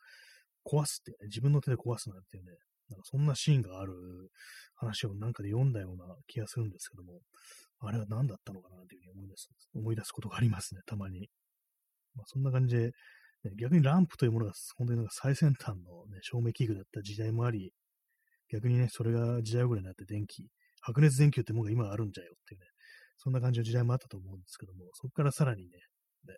[0.65, 2.51] 壊すっていうね、自分の手で壊すなんていうね、
[2.89, 3.93] なんかそんなシーンがある
[4.75, 7.19] 話をなんかで読んだような気がするんですけども、
[7.79, 11.29] あれは何だったのかなというふうに思い出す、思い出すことがありますね、たまに。
[12.15, 12.91] まあ、そんな感じで、ね、
[13.59, 17.73] 逆にランプというものが本当になんか最先端の、ね、照明器具だった時代もあり、
[18.51, 20.47] 逆にね、それが時代遅れになって電気、
[20.81, 22.67] 白熱電球ってものが今あるんじゃよっていうね、
[23.17, 25.69] そんな感じの時代もあったと思うんですけども、そこからさらにね、
[26.27, 26.35] ね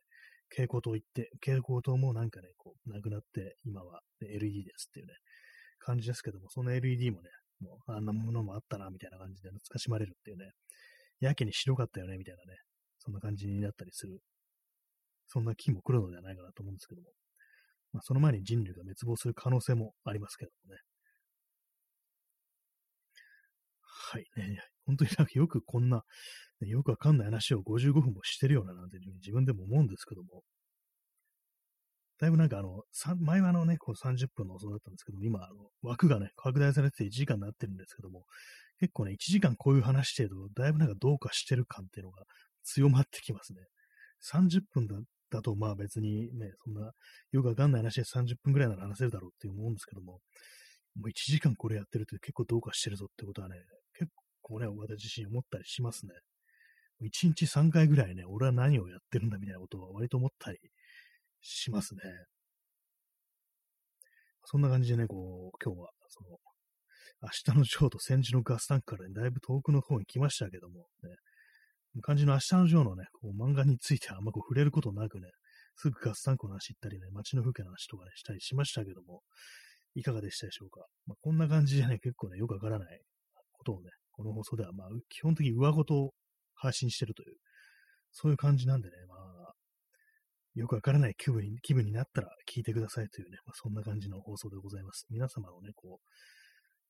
[0.50, 5.14] 蛍光灯行って、蛍光灯もなんかね、こう、なくなって、今は、ね、LED ですっていうね、
[5.80, 10.52] 感じですけども、その LED もね、もうあんなものもあったな、みたいな感じで懐かしまれるっていうね、
[11.20, 12.60] やけに白かったよね、みたいなね、
[13.00, 14.20] そんな感じになったりする、
[15.28, 17.10] そんな気も来るのではないかなと思うんですけども、
[17.94, 20.82] まあ、その前に人類が滅亡する可能性もありますけどもね。
[23.82, 24.60] はいね。
[24.86, 26.04] 本当になんかよくこんな、
[26.62, 30.44] よくわかんない話を55分もしてるようななんて自分でも思うんですけども、
[32.20, 32.84] だいぶなんかあの、
[33.20, 38.24] 前はあのね、こう30分の放送だったんですけども、今あの枠がね、拡大されてて1時間になってるんですけども、
[38.80, 42.24] 結構ね、1時間こういう話してると、だいぶなんかどうかしてる感っていうのが
[42.64, 43.60] 強まってきますね。
[44.24, 44.96] 30分だ
[45.30, 46.92] だと、まあ別にね、そんな、
[47.32, 50.14] よくわかんない話で30分くらいなら話せるだろうって思うんですけども、
[50.96, 53.56] もう1時間これやってるって結構どうかしてるぞってことはね、
[53.98, 54.10] 結
[54.42, 56.14] 構ね、私自身思ったりしますね。
[57.02, 60.58] 1日3回ぐらいね、俺は何をやってるんだみたいなことは割と思ったり
[61.42, 62.02] しますね。
[64.46, 66.38] そんな感じでね、こう、今日は、その、
[67.22, 71.16] 明日のジョーと戦時のガスタンクから、ね、だいぶ遠くの方に来ましたけども、ね、
[72.02, 75.28] 感じの明日のジョーのね、こう漫画についてはあんまこう触れることなくね、
[75.76, 79.22] すぐガスタンクの話行ったりね、街の風景の話とかね、したりしましたけども、
[79.96, 80.82] いかがでしたでしょうか？
[81.08, 83.02] まあ、こんな感じでね、結構ね、よくわからない
[83.52, 86.12] ことをね、この放送では、まあ、基本的に上ごとを
[86.54, 87.36] 配信してるという、
[88.12, 89.27] そういう感じなんでね、まあ、
[90.58, 95.06] よくわからない気分に気分になったら聞いてくださいというね、まあ、そんな感じの放送でございます。
[95.12, 96.00] 皆様のね、こ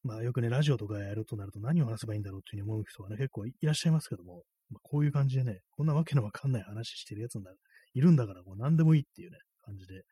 [0.04, 7.52] う、まあよくね、ラジオとかやるとなると何を話せばいいんだろうっていうふうに思う人がね、結構いらっしゃいますけども、まあ、こういう感じでね、こんなわけのわかんない話してるやつんだ、
[7.94, 10.04] いるんだから、こう何でもいいっていうね、感じで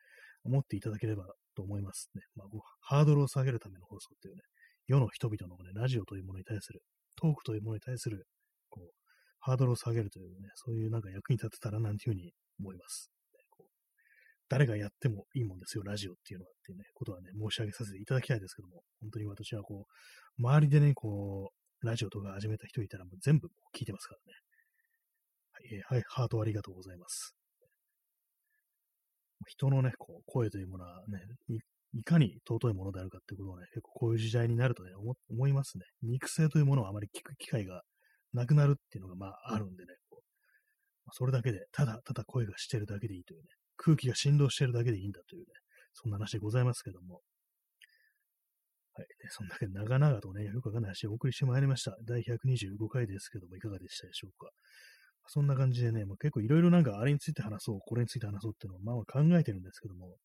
[0.44, 2.22] 思っていただければと思いますね。
[2.34, 2.48] まあ、
[2.80, 4.42] ハードルを下げるための放送っていうね、
[4.86, 6.82] 世の人々のね、ラジオというものに対する、
[7.16, 8.26] トークというものに対する、
[8.68, 8.90] こう、
[9.40, 13.15] ハードルを下げるというね、そういうなんか役に立てたらなんていうふうに思います。
[14.48, 21.50] 誰がやってもいいもんですよ、ラジオっていうのはっていうね、ことはね、申し上げさせていただきたいですけども、本当に私はこう、周りでね、こ
[21.82, 24.38] う、ラジオとか始めた人いたらもう全部聞いてますからね。
[25.52, 27.34] はい、えー、はい、ハートありがとうございます。
[29.46, 31.18] 人のね、こう、声というものはね
[31.94, 35.84] い、かに尊いものであるかっていうことをね、結構こういう時代になるとね、思思いますね。
[36.02, 37.82] 肉声というものをあまり聞く機会が
[38.32, 45.46] なくなるっていうのがまああるんでね、こうそれだけで、ただただ声がしてるだけでいいというね、空気が振動してるだけでいいんだというね、
[45.92, 47.20] そんな話でございますけども。
[48.94, 49.06] はい。
[49.28, 51.96] そんだけ長々とね、よくわかんない話をお送りしてまいりました。
[52.06, 54.50] 第125回ですけども、いかがでしたでしょうか。
[55.28, 60.16] そんな感じでね、まあ、結構いろいろなんかあれについて話そう、これについて話そうっていうのをまあ考えてるんですけども、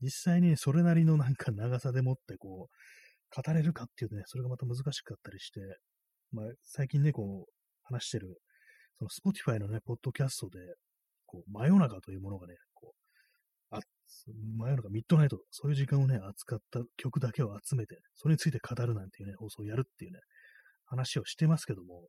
[0.00, 5.60] 実際にそれなりのなんか長さでもってこう、語れるかっていうとね、それがまた難しかったりして、
[6.32, 7.52] まあ、最近ね、こう、
[7.82, 8.38] 話してる、
[8.98, 10.58] その Spotify のね、ポッドキャストで、
[11.26, 12.54] こう、真夜中というものがね、
[14.26, 20.20] こう、あ、真夜中、ミッドナイト、そういう時間をね、扱った曲だけを集めて、それについて語るなんていうね、放送をやるっていうね、
[20.86, 22.08] 話をしてますけども、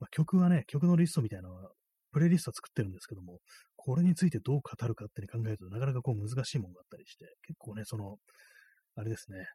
[0.00, 1.70] まあ、曲はね、曲のリストみたいなのは、
[2.12, 3.38] プレイリストは作ってるんですけども、
[3.76, 8.16] これについてどう語るかって考えるとなかなかこう難しいものがあったりして、結構ね、その、
[8.96, 9.46] あれですね、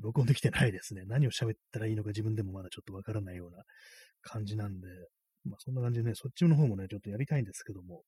[0.00, 1.02] 録音できてないですね。
[1.06, 3.64] 何を喋ったらいいのか自分でもまだちょっとわからないような
[4.22, 4.88] 感じなんで、
[5.44, 8.02] まあそんな感じでね、そっちの方もね、ちょっとやりたいんですけども、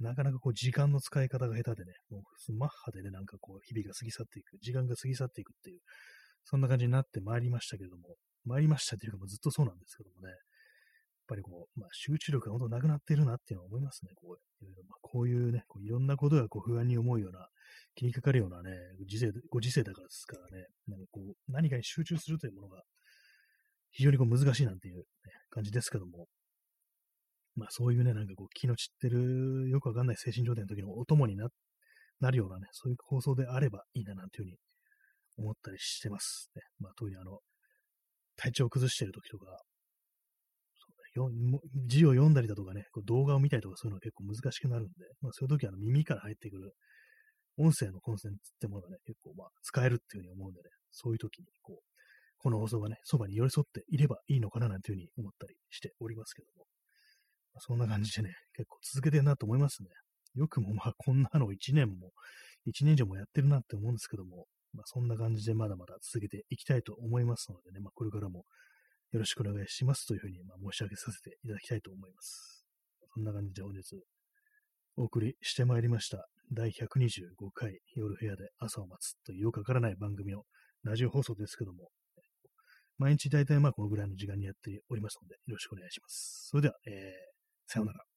[0.00, 5.80] なかなかこう時間の使い方が下手でね、もうマッハでね、なんかこう日々が過ぎ去っていく、時間が過ぎ去っていくっていう、
[6.44, 10.38] そんな感じになってまいりましたけれども、参りましたというか、もうずっとそうなんですけどもね、やっ
[11.28, 14.10] ぱりこう、まあ、集中力が本当なくなっているなっていうのは思いますね。
[14.16, 17.46] こういろいろまあ、こういうね、こういろんなことがこう不安に思うような、
[17.94, 18.70] 気にかかるようなね、
[19.06, 22.82] 時世、ご時世だからですからね、なんかこう、何かに集中するというものが、
[23.92, 25.04] 非常にこう難しいなんていう、ね、
[25.50, 26.26] 感じですけども、
[27.60, 31.46] まあそういうね、なんかこう気の散ってる、よくわかんない精神状態の時のお供にな
[32.20, 34.56] なるようなね、そういう放送であればいいななんていうふうに
[35.36, 36.62] 思ったりしてますね。
[36.78, 37.40] まあ特にあの、
[38.36, 39.62] 体調を崩してる時とか、
[41.86, 46.72] 字を読んだりだとかね、こう動画を見たりとかそういうのは結構難しくなるんで、まあ、そういう時はあの耳から入ってくる
[47.58, 51.82] 音声のコンセンツってものがね、結構まあ使えるっていうふうに思うんでね、そういう時にこう、
[52.38, 56.64] この放送がね、そばに寄り添っていればいいのかななんていうふうに思ったりしておりますけども、
[57.58, 59.88] そんな感じでね、結構続けてるなと思いますね。
[60.34, 62.12] よくもまあこんなの1年も、
[62.66, 68.44] 1年以上もやってるなって思うんですけども、まあ、そんな感じでまだまだ続けていきたいと思いますのでね、まあ、これからも
[69.12, 72.64] よろしくお願いしますというふうにま申し上げさせていただきたいと思います。
[73.12, 73.82] そんな感じで本日
[74.96, 76.28] お送りしてまいりました。
[76.52, 80.42] 第125回夜部屋で朝を待つというよくわからない番組の
[80.84, 81.90] ラジオ放送ですけども、
[82.98, 86.48] 毎日大体まあこのぐらいの時間にやっておりますので、よろしくお願いします。
[86.50, 86.92] それでは、えー、
[87.70, 88.09] さようなら。